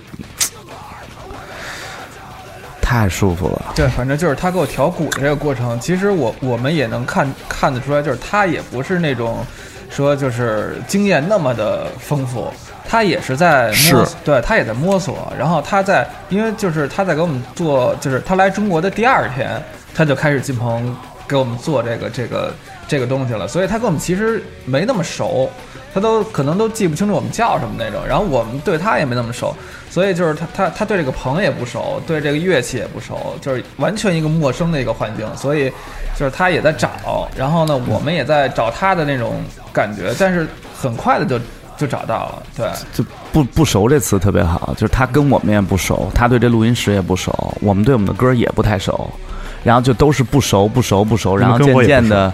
[2.94, 3.72] 太舒服了。
[3.74, 9.44] 对，反正就是他给我调鼓的这个过程，其实我我们也能看看得出来，就是他也不是那种
[9.90, 12.46] 说就是经验那么的丰富，
[12.88, 15.32] 他也是在摸是，对他也在摸索。
[15.36, 19.60] 然后他在，因为就是他在给我们做，就是他来中国的第二天，
[19.92, 22.52] 他就开始进棚给我们做这个这个
[22.86, 25.48] 这个东西了，所以他跟我们其实没那么熟，
[25.92, 28.00] 他都可能都记不清楚我们叫什么那种。
[28.06, 29.54] 然后我们对他也没那么熟，
[29.90, 35.70] 所以就是他他他对这个棚也不熟，对这个乐器也不熟，就是完全一个陌生的一个环境，所以
[36.18, 39.40] 就是他也在找，然后呢，我们也在找他的那种
[39.72, 40.46] 感觉，但是
[40.76, 41.38] 很快的就
[41.76, 42.68] 就找到了，对。
[42.92, 49.10] 就不不熟这词特别好，就是他跟我们也不熟，他对这录音室也不熟，我们对我们的歌也不太熟，
[49.64, 52.32] 然后就都是不熟不熟不熟，然后渐渐的，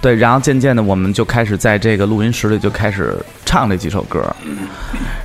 [0.00, 4.34] 对，然后渐渐的我们就开始在这个录音室里就开始唱这几首歌，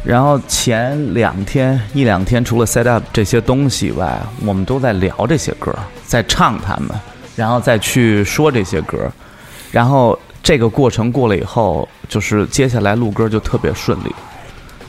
[0.04, 6.90] 然后前两天一两天除了 set up 这些东西以外，我们都在聊这些歌，在唱他们，
[7.36, 9.12] 然后再去说这些歌，
[9.72, 14.16] 然后这个过程过了以后，就是接下来录歌就特别顺利。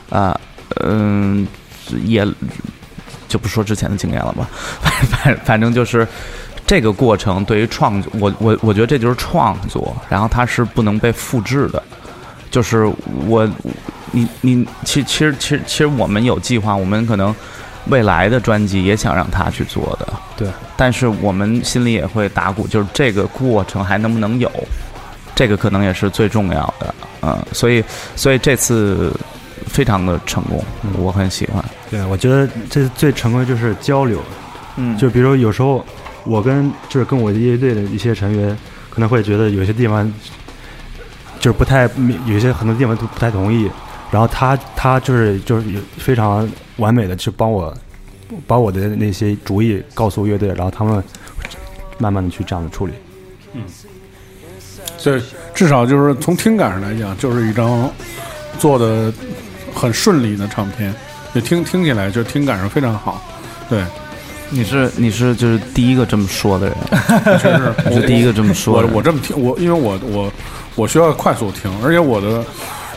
[0.09, 0.37] 啊，
[0.81, 1.47] 嗯，
[2.03, 2.27] 也
[3.29, 4.45] 就不说之前的经验了吧，
[4.81, 6.05] 反反反正就是
[6.71, 11.83] 这个过程对于创作，我我我觉得这就是创作，然后它是不能被复制的，
[12.49, 12.89] 就是
[13.27, 13.45] 我
[14.11, 17.35] 你你其其实其实其实我们有计划，我们可能
[17.87, 20.07] 未来的专辑也想让他去做的，
[20.37, 24.49] 对，但是我们心里也会打鼓，就是这个过程还能不能有，
[25.35, 27.83] 这个可能也是最重要的，嗯，所以
[28.15, 29.13] 所以这次
[29.67, 30.63] 非常的成功，
[30.97, 31.61] 我很喜欢。
[31.89, 34.21] 对，我觉得这最成功的就是交流，
[34.77, 34.97] 嗯。
[34.97, 35.85] 就比如有时候
[36.25, 38.57] 我跟就是跟我的乐队的一些成员
[38.89, 40.11] 可能会觉得有些地方
[41.39, 41.89] 就是不太，
[42.25, 43.69] 有些很多地方都不太同意，
[44.11, 47.73] 然后他他就是就是有非常完美的去帮我
[48.45, 51.03] 把我的那些主意告诉乐队，然后他们
[51.97, 52.93] 慢慢的去这样的处理。
[53.53, 53.61] 嗯
[55.03, 55.19] 对，
[55.55, 57.89] 至少就是从听感上来讲，就是一张
[58.59, 59.11] 做的
[59.73, 60.93] 很顺利的唱片，
[61.33, 63.19] 就听听起来就听感上非常好。
[63.67, 63.83] 对，
[64.51, 66.75] 你是你是就是第一个这么说的人，
[67.39, 68.87] 确 实你是第一个这么说我。
[68.93, 70.31] 我这么听，我因为我我
[70.75, 72.43] 我需要快速听，而且我的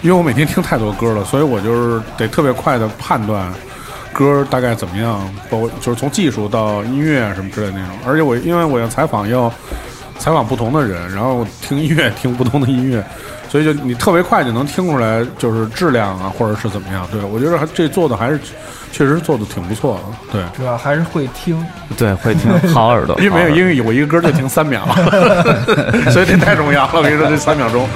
[0.02, 3.52] 因为我每天听太多歌了，所以我就是得特别快的判断
[4.12, 7.96] 歌大概怎么样，包括就是从技术到音乐啊什么之类的那种。
[8.04, 9.48] 而且我因为我要采访要
[10.18, 13.04] 采访不同的人，然后听音乐听不同的音乐，
[13.54, 17.06] 所以就你特别快就能听出来就是质量啊，或者是怎么样。
[17.12, 18.40] 对我觉得还这做的还是
[18.90, 20.02] 确实做的挺不错的。
[20.32, 20.42] 对。
[20.56, 21.64] 主要还是会听，
[21.96, 24.84] 对会听好耳朵， 因为没有，因为我一个歌就听三秒，
[26.10, 26.94] 所以这太重要了。
[26.94, 27.88] 我跟你说，这三秒钟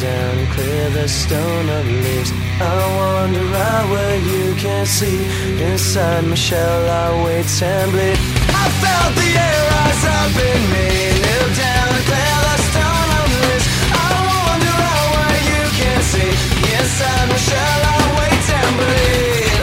[0.00, 2.32] down clear the stone of leaves.
[2.60, 5.26] I wander out where you can't see.
[5.60, 8.18] Inside my shell, I wait and bleed.
[8.62, 10.88] I felt the air rise up in me,
[11.22, 13.64] kneel down and clear the stone of this.
[13.90, 16.32] I wander out where you can't see.
[16.78, 19.62] Inside my shell, I wait and bleed.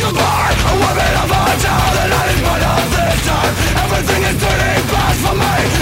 [0.00, 3.54] Goodbye, a weapon of a tower, the night is but of this time.
[3.84, 5.81] Everything is turning fast for me.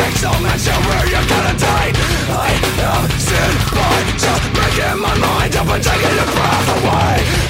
[0.00, 1.92] But I'm a pixel where you're gonna die.
[2.32, 2.56] I
[2.88, 7.49] am sin by just breaking my mind up and taking your breath away.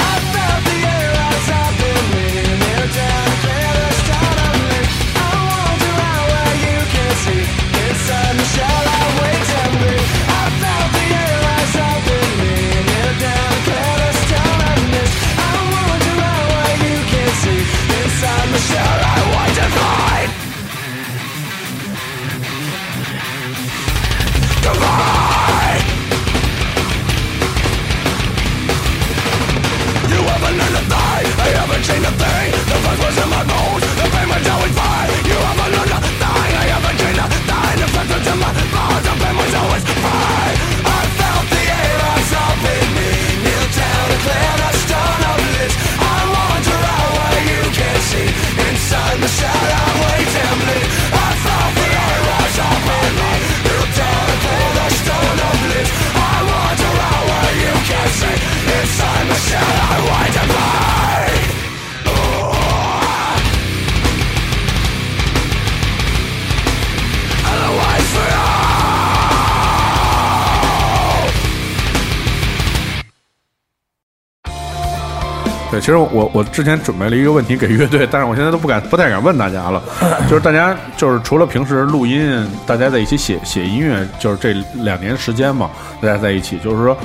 [75.70, 79.80] 对，其实我我之前准备了一个问题给乐队，但是我现在都不敢不太敢问大家了。
[80.28, 84.52] 就是大家就是除了平时录音，大家在一起写写音乐，就是这
[84.82, 85.70] 两年时间嘛，
[86.00, 86.96] 大家在一起，就是说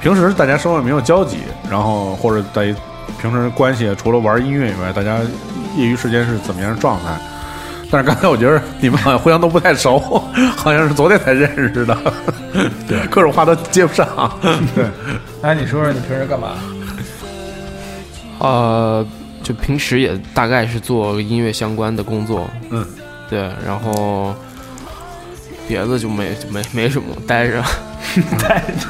[0.00, 1.38] 平时大家生活也没有交集，
[1.70, 2.74] 然后或者在
[3.20, 5.18] 平时关系除了玩音乐以外，大家
[5.76, 7.18] 业余时间是怎么样的状态？
[7.90, 9.98] 但是刚才我觉得你们好像互相都不太熟，
[10.56, 11.96] 好像是昨天才认识的，
[12.88, 14.06] 对，各种话都接不上，
[14.74, 14.86] 对。
[15.42, 16.52] 哎，你说说你平时干嘛？
[18.44, 19.06] 呃，
[19.42, 22.84] 就平时也大概是做音乐相关的工作，嗯，
[23.30, 24.34] 对，然后
[25.66, 27.62] 别的就没就没没什么，待着，
[28.38, 28.86] 待着，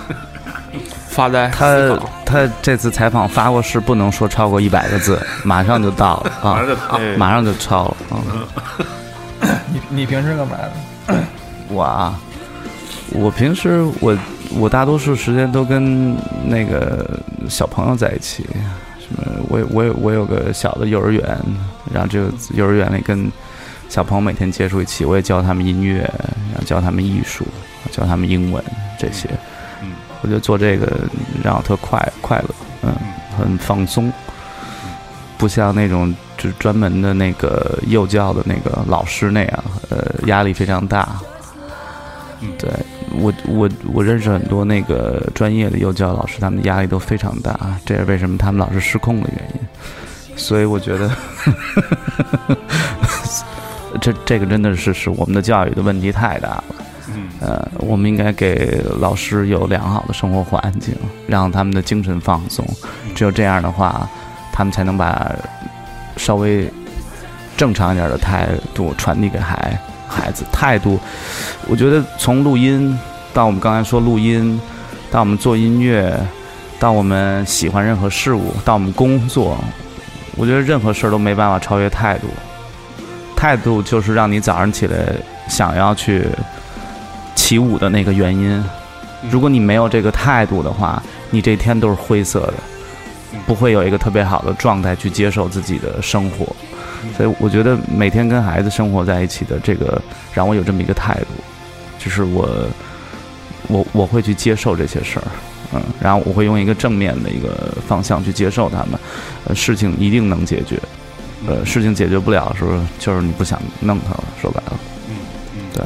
[1.09, 8.19] 发呆，他他这次采访发过誓不能说超过一百个字， 马上就到了啊，马上就马上就超了嗯！
[9.73, 10.57] 你你平时干嘛？
[11.07, 11.15] 的？
[11.69, 12.19] 我啊，
[13.13, 14.17] 我平时我
[14.57, 17.19] 我大多数时间都跟那个
[17.49, 18.47] 小朋友在一起，
[19.07, 21.23] 什么我有我有我有个小的幼儿园，
[21.93, 23.31] 然后这个幼儿园里跟
[23.89, 26.01] 小朋友每天接触一起，我也教他们音乐，
[26.51, 27.45] 然后教他们艺术，
[27.91, 28.65] 教他们英文
[28.99, 29.29] 这些。
[29.83, 30.91] 嗯，我觉得做这个
[31.43, 32.95] 让我特快快乐，嗯，
[33.39, 34.11] 很放松，
[35.37, 41.17] 不像那种就是专门的那个幼教的那个老师那样，呃，压力非常大。
[42.41, 42.71] 嗯对
[43.19, 49.61] 我我我认识很多那个专业的幼教老师，他们的压力都非常大，这也是为什么他们老是失控的原因。
[50.37, 51.11] 所以我觉得，
[54.01, 56.65] 这这个真的是是我们的教育的问题太大了。
[57.09, 60.95] 嗯呃，我们应该给老师有良好的生活环境，
[61.27, 62.67] 让他们的精神放松。
[63.15, 64.09] 只有这样的话，
[64.53, 65.31] 他们才能把
[66.17, 66.69] 稍微
[67.57, 69.79] 正常一点的态度传递给孩
[70.09, 70.45] 孩子。
[70.53, 70.99] 态度，
[71.69, 72.99] 我觉得从录音
[73.33, 74.61] 到我们刚才说录音，
[75.11, 76.15] 到我们做音乐，
[76.79, 79.59] 到我们喜欢任何事物，到我们工作，
[80.37, 82.29] 我觉得任何事儿都没办法超越态度。
[83.37, 84.97] 态度就是让你早上起来
[85.49, 86.27] 想要去
[87.35, 88.65] 起舞的那个原因。
[89.31, 92.55] 如果你没有这个态度的话，你这一天都是灰色的，
[93.47, 96.47] 不会有一个特别好的状态去接受自己的生活。
[97.17, 100.01] 所以我觉得每天跟孩子生活在一起的这个，
[100.33, 101.27] 让我有这么一个态度，
[101.99, 102.49] 就是我
[103.69, 105.25] 我我会去接受这些事儿，
[105.75, 108.99] 嗯，然后我会用一个正面的一个方向去接受他们，
[109.47, 110.79] 呃，事情一定能解决，
[111.47, 114.79] 呃，事情解决不了的时候，就是你不想弄它了，说白了，
[115.09, 115.17] 嗯
[115.57, 115.61] 嗯。
[115.75, 115.85] 对。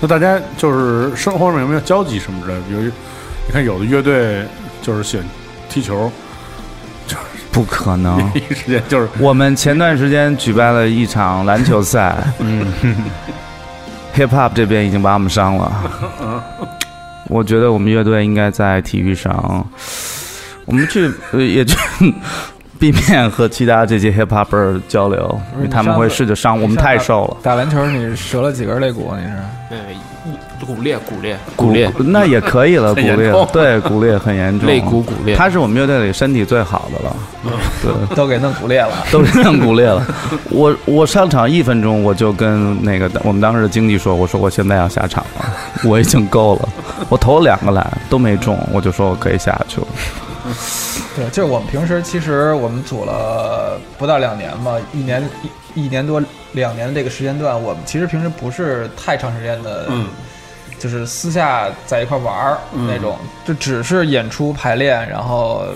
[0.00, 2.60] 那大家就是生活上有没有交集什么之类的？
[2.66, 4.46] 比如，你看有的乐队
[4.80, 5.26] 就是喜欢
[5.68, 6.12] 踢球，就
[7.52, 8.16] 不可能。
[8.32, 12.66] 第 一时间就是我们前段时间举办了一场篮球赛， 嗯
[14.16, 15.72] ，hip hop 这边已经把我们伤了。
[17.28, 19.64] 我觉得我们乐队应该在体育上，
[20.64, 21.76] 我们去呃也去
[22.78, 27.36] 避免和其他这些 hip hopper 交流，因为他们会试着伤我们太瘦了。
[27.42, 29.12] 打篮球你折了几根肋骨？
[29.16, 29.32] 你是？
[29.70, 29.76] 呃，
[30.66, 35.34] 骨裂，骨裂，骨裂，那也可以了， 骨裂对，骨裂很严重，肋骨骨裂。
[35.34, 37.16] 他是我们乐队里身体最好的了，
[37.82, 38.92] 对， 都给弄骨裂了。
[39.10, 40.06] 都给弄骨裂了。
[40.50, 45.44] 我我上场一分钟，我就跟那个我们当时的经纪说，我说我现在要下场了，
[45.84, 46.68] 我已经够了。
[47.08, 49.86] 我投了两个篮都没中，我就说我可以下去了。
[51.16, 55.22] 对，就是我们平时其实我们组了不到两年吧，一年
[55.74, 56.20] 一一年多
[56.52, 60.06] 两年的这个时间段，我们其实平时不是太长时间的，嗯，
[60.80, 62.58] 就是私下在一块玩儿
[62.88, 65.66] 那种，就只是演出排练，然后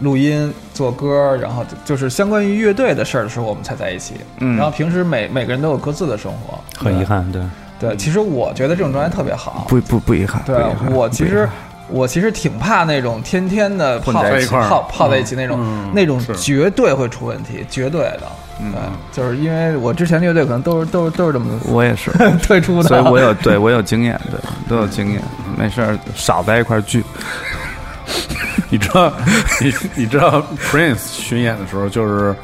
[0.00, 4.14] 录音做歌，然后就就是相关于乐队的事儿的时候，我们才在一起。
[4.38, 4.56] 嗯。
[4.56, 7.42] 然后平时每每个人都有各自的生活，很遗憾，对，
[7.78, 9.66] 对，其实我觉得这种状态特别好。
[9.68, 10.56] 不不不遗憾，对
[10.90, 11.46] 我其实
[11.88, 14.68] 我其实挺怕那种天天的泡在一块儿。
[14.68, 18.22] 泡泡在一起那种，嗯那种绝对会出问题，绝对的。
[18.62, 18.74] 嗯，
[19.12, 22.10] 就是因为我之前乐队可能都是都是都是这么我也是，
[22.42, 24.38] 退出的，所以我有对我有经验，对
[24.68, 25.22] 都有经验，
[25.58, 27.02] 没事儿少在一块儿聚。
[28.68, 29.12] 你知道，
[29.60, 32.34] 你你知道 Prince 巡演的时候，就是，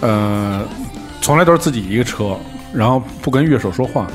[0.00, 0.62] 呃，
[1.20, 2.36] 从来都是自己一个车，
[2.72, 4.06] 然后不跟乐手说话，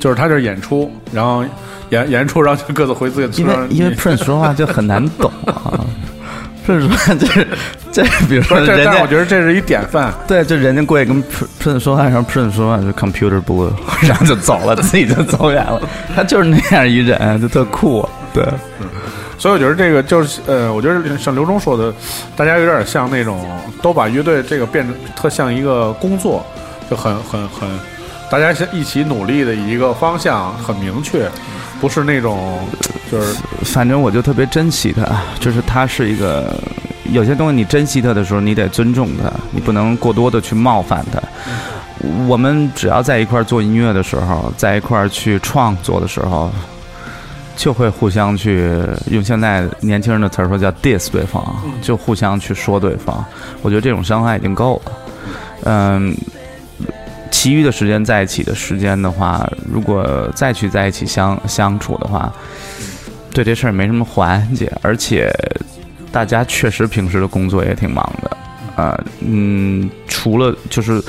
[0.00, 1.44] 就是他这儿演出，然后
[1.90, 3.70] 演演出，然后就各自回自己的车因为上。
[3.70, 5.84] 因为 Prince 说话就很难懂啊。
[6.68, 7.48] Prince 说话就是
[7.90, 10.12] 这，比如说这，人家但我觉得这是一典范。
[10.26, 13.72] 对，就人家过去跟 Pr- Prince 说话，然后 Prince 说话就 Computer Blue，
[14.06, 15.80] 然后就走了，自己就走远了。
[16.14, 18.06] 他就是那样一人，就特酷。
[18.34, 18.44] 对，
[19.38, 21.90] 所以我觉得这个就是呃，我觉得像刘忠说的，
[22.36, 23.48] 大家有点像那种
[23.80, 26.44] 都把乐队这个变成特像一个工作，
[26.90, 27.66] 就很很很，
[28.30, 31.26] 大家一起努力的一个方向很明确，
[31.80, 32.58] 不是那种
[33.10, 35.04] 就是反正我就特别珍惜他，
[35.40, 36.58] 就是他是一个
[37.12, 41.20] 有些东西你珍惜他的时候，你得尊重他，你不能过多的去冒犯他。
[42.26, 46.50] 我们只要在一块儿做音乐的时候，在一块儿去创作的时候，
[47.56, 48.72] 就会互相去
[49.10, 51.44] 用现在年轻人的词儿说叫 diss 对方，
[51.82, 53.24] 就互相去说对方。
[53.62, 54.92] 我觉得这种伤害已经够了。
[55.64, 56.14] 嗯，
[57.38, 62.32] 其余的时间在一起的时间的话，如果再去在一起相相处的话，
[63.30, 65.32] 对这事儿没什么缓解，而且
[66.10, 68.36] 大家确实平时的工作也挺忙的。
[68.82, 71.00] 啊，嗯，除了就是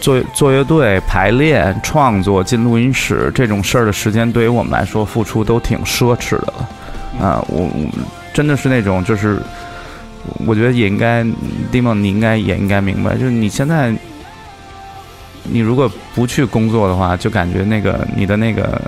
[0.00, 6.68] 做做乐队、排练、创作、进录音室这种事儿的时间，对于我们来说付出都挺奢侈的了。
[7.20, 7.86] 啊，我我
[8.32, 9.38] 真的是那种，就是
[10.46, 11.22] 我觉得也应该
[11.70, 13.94] ，Dimon 你应该也应该明白，就是你现在
[15.50, 18.80] 你如果不去工作的话，就感觉那个你的那个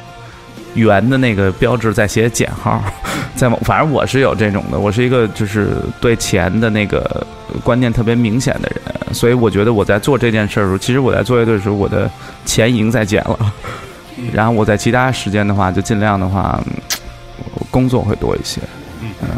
[0.74, 2.82] 圆的那个标志在写减号，
[3.34, 7.26] 在反正我是有这种的，我是一个就是对钱的那个
[7.64, 12.10] 观念特别明显的人，所以我觉得我在做这件事儿的时候，其实我在做乐队的时候，我的
[12.44, 13.52] 钱已经在减了，
[14.32, 16.74] 然后我在其他时间的话，就尽量的话，嗯
[17.70, 18.60] 工作会多一些。
[19.22, 19.28] 嗯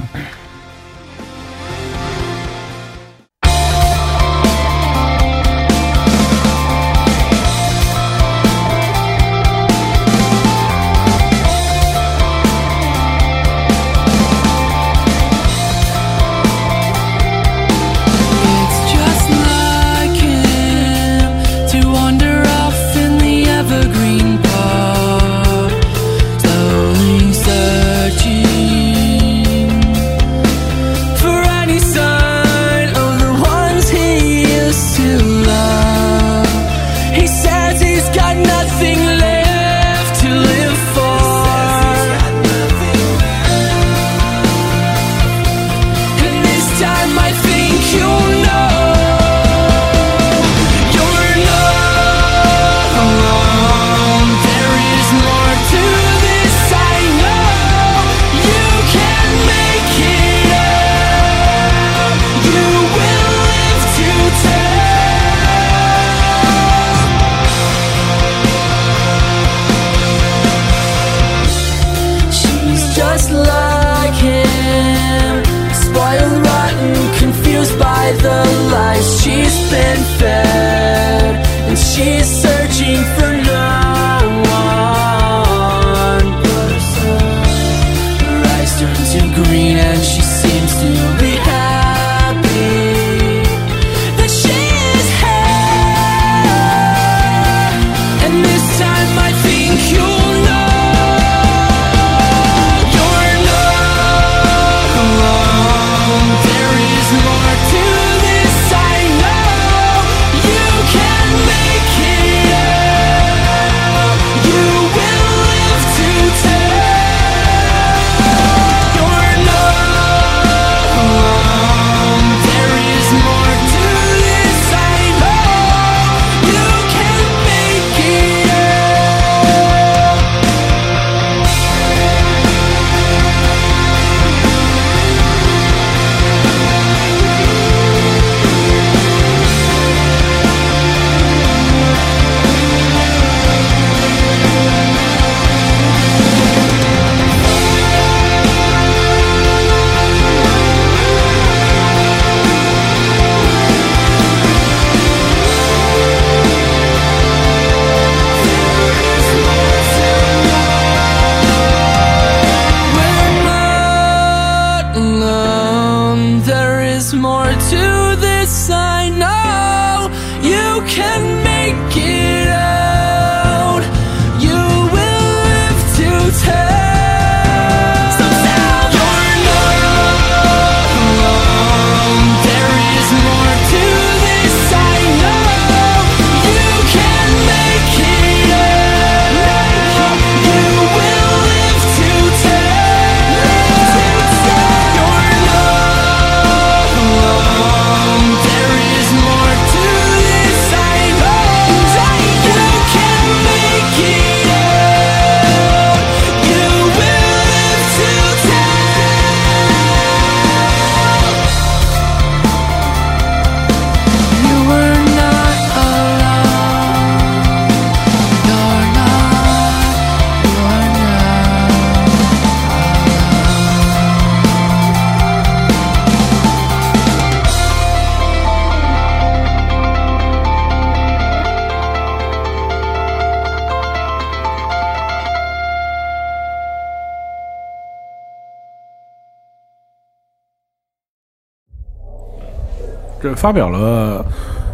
[243.31, 244.25] 这发表了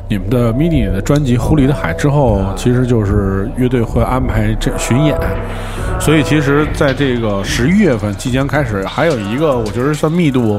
[0.08, 5.18] 你们的 mini 的专辑《狐狸的海》之后，其实就是乐队会安排这巡演，
[6.00, 10.58] 所以其实在这个十一月份即将开始，还有一个我觉得算密度，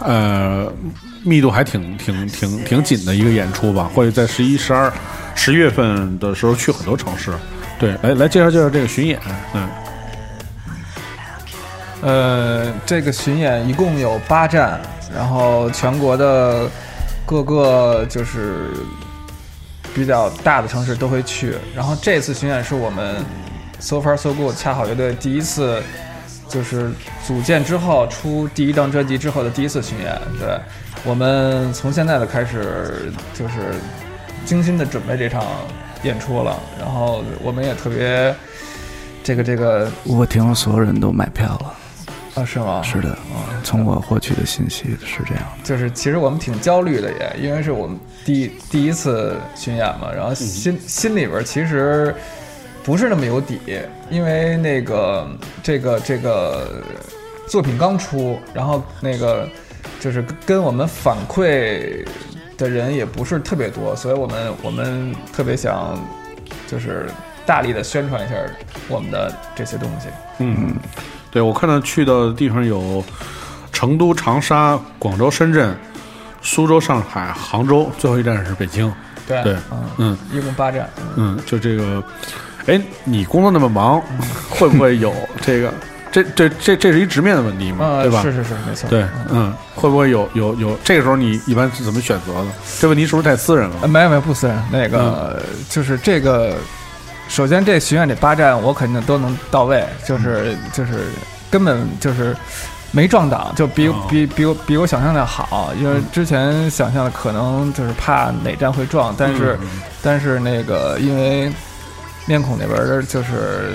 [0.00, 0.70] 呃，
[1.24, 4.92] 密度还挺挺挺挺紧的一个演出吧，会在十一、十二、
[5.34, 7.32] 十月份的时候去很多城市。
[7.78, 9.18] 对，来来介绍介绍这个巡演，
[9.54, 9.68] 嗯。
[12.02, 14.80] 呃，这个巡演一共有八站，
[15.14, 16.66] 然后全国的
[17.30, 18.70] 各个就是
[19.94, 21.54] 比较大的城市都会去。
[21.76, 23.24] 然后这次巡演是我们
[23.78, 25.80] So Far So Good 恰好乐队第一次，
[26.48, 26.90] 就是
[27.24, 30.20] 组建之后出第一张专辑之后的第一次巡演。
[30.40, 30.58] 对，
[31.04, 33.74] 我们从现在的开始就是
[34.44, 35.44] 精心的准备这场
[36.02, 38.34] 演出了，然后我们也特别
[39.22, 41.76] 这个这个我听说所有人都买票了，
[42.34, 42.82] 啊是吗？
[42.82, 43.18] 是的，
[43.64, 45.64] 从我获取的信息是这样的。
[45.64, 52.14] 就是其实我们挺焦虑的也，因为是我们第第一次巡演嘛，然后心、心里边儿其实
[52.84, 53.58] 不是那么有底，
[54.10, 55.28] 因为那个
[55.62, 56.82] 这个这个
[57.48, 59.48] 作品刚出，然后那个
[59.98, 62.06] 就是跟跟我们反馈
[62.56, 65.98] 的人也不是特别多，所以我们我们特别想
[66.68, 67.10] 就是
[67.44, 68.34] 大力的宣传一下
[68.88, 70.08] 我们的这些东西。
[70.38, 70.74] 嗯，
[71.30, 73.02] 对我看到去的地方有
[73.72, 75.76] 成都、长沙、广州、深圳、
[76.42, 78.92] 苏州、上海、杭州，最后一站是北京。
[79.26, 80.90] 对对嗯，嗯一共八站。
[81.16, 82.02] 嗯，就这个，
[82.66, 84.02] 哎，你工作那么忙，
[84.50, 85.72] 会不会有 这个？
[86.12, 88.20] 这这这这是一直面的问题嘛，啊，对吧？
[88.22, 88.90] 是是是，没错。
[88.90, 90.76] 对，嗯，会不会有有有？
[90.82, 92.46] 这个时候你一般是怎么选择的？
[92.80, 93.86] 这问题是不是太私人呃，了？
[93.86, 96.56] 没有没有不私人，那个、就是这个，
[97.30, 101.04] 首先这巡演这八站我肯定都能到位，就是就是
[101.48, 102.36] 根本就是
[102.90, 103.94] 没撞档，就比、哦。
[104.10, 109.68] 比比我比我想象的好，因为之前想象的可能就是怕哪站会撞，但是、嗯
[110.02, 111.52] 但是那个因为
[112.26, 113.74] 面孔那边儿就是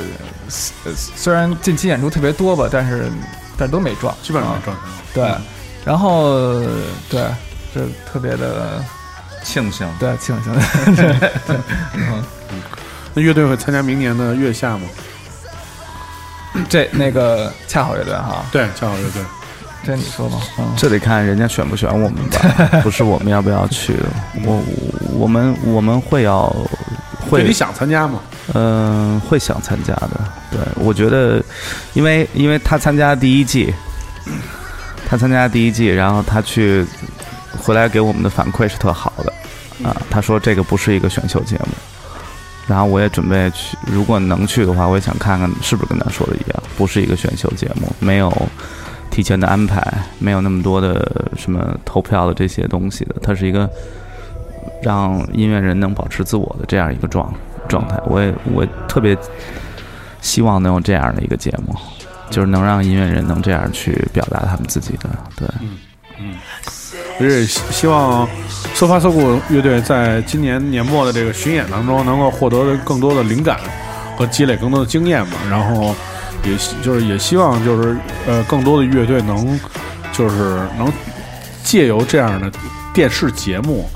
[0.84, 3.10] 呃虽然近期演出特别多吧，但是
[3.58, 4.86] 但都没撞，啊基本上没撞上。
[5.14, 5.34] 对，
[5.86, 6.60] 然后
[7.10, 7.24] 对
[7.74, 8.84] 这特别的
[9.44, 9.88] 庆幸。
[9.98, 10.54] 对庆幸，
[10.96, 11.06] 对
[11.48, 11.56] 对
[11.94, 12.24] 嗯。
[13.16, 14.88] 那乐队会参加明年的月下吗？
[16.70, 19.24] 这那个恰好乐队哈，对，恰好乐队。
[19.84, 23.96] 这你说吧，嗯，这得看人家选不选我们吧， 不是我们要不要去。
[24.44, 24.62] 我
[25.14, 26.48] 我们我们会要
[27.30, 28.20] 会，你想参加吗？
[28.54, 30.10] 嗯，会想参加的。
[30.52, 31.44] 对，我觉得，
[31.94, 33.74] 因为因为他参加第一季，
[35.08, 36.86] 他参加第一季，然后他去
[37.58, 39.96] 回来给我们的反馈是特好的啊。
[40.10, 41.68] 他说这个不是一个选秀节目，
[42.68, 48.32] 然后我也准备去，如果能去的话，我也想看看是不是跟他说的一样，不是一个选秀节目，没有
[49.12, 49.82] 提前的安排，
[50.20, 53.70] 没有那么多的什么投票的这些东西的，它是一个
[54.82, 57.32] 让音乐人能保持自我的这样一个状
[57.68, 58.02] 状态。
[58.08, 59.16] 我也我特别
[60.22, 61.76] 希望能有这样的一个节目，
[62.32, 65.10] 就是能让音乐人能这样去表达他们自己的。
[65.36, 65.48] 对，
[67.20, 68.28] 也希希望
[68.74, 73.58] So Far So Good 乐队在今年年末的这个巡演当中，能够获得更多的灵感
[74.18, 75.38] 和积累更多的经验吧。
[75.50, 75.96] 然后
[76.44, 77.96] 也希就是也希望就是
[78.28, 79.58] 呃更多的乐队能
[80.12, 80.92] 就是能
[81.64, 82.52] 借由这样的
[82.94, 83.90] 电视节目，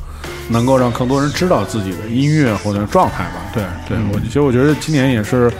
[0.47, 3.41] 能够让更多人知道自己的音乐或者状态吧。
[3.53, 5.51] 对对，我其实我觉得今年也是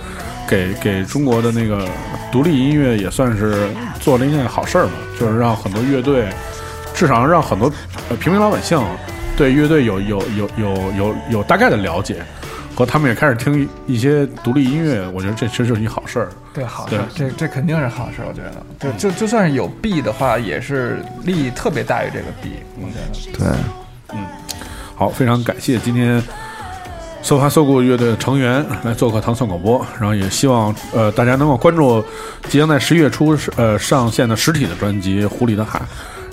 [0.47, 1.85] 给给中国的那个
[2.31, 3.69] 独立音乐也算是
[3.99, 6.29] 做了一件好事儿吧，就是让很多乐队。
[6.99, 7.71] 至少让很多
[8.09, 8.77] 呃平民老百姓
[9.37, 12.21] 对乐队有有有有有有大概的了解，
[12.75, 16.29] 和他们也开始听一些独立音乐，我觉得这其实就是一好事儿。
[16.53, 23.39] 对，好事对，这这肯定是好事，我觉得，就就就算是有弊的话，也是利益特别大于这个弊，我觉得。
[23.39, 23.57] 对，
[24.13, 24.25] 嗯。
[24.97, 26.21] 好，非常感谢今天
[27.21, 32.03] So Far So Good 乐队的成员来做客糖蒜广播，然后也希望呃大家能够关注
[32.49, 35.79] 即将在十一月初呃上线的实体的专辑《湖里的海》，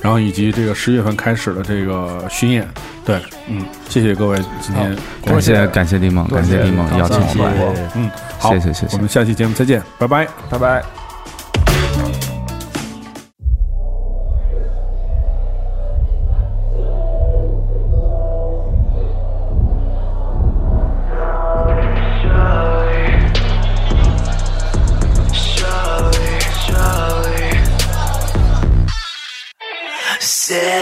[0.02, 2.66] 然后以及这个十月份开始的这个巡演。
[3.04, 7.90] 对，嗯，谢谢各位今天感谢感谢李猛，感谢李猛邀请谢谢我。
[7.94, 10.26] 嗯，好，谢谢谢谢我们下期节目再见，拜拜。
[10.50, 11.05] 拜拜。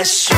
[0.04, 0.33] Yes.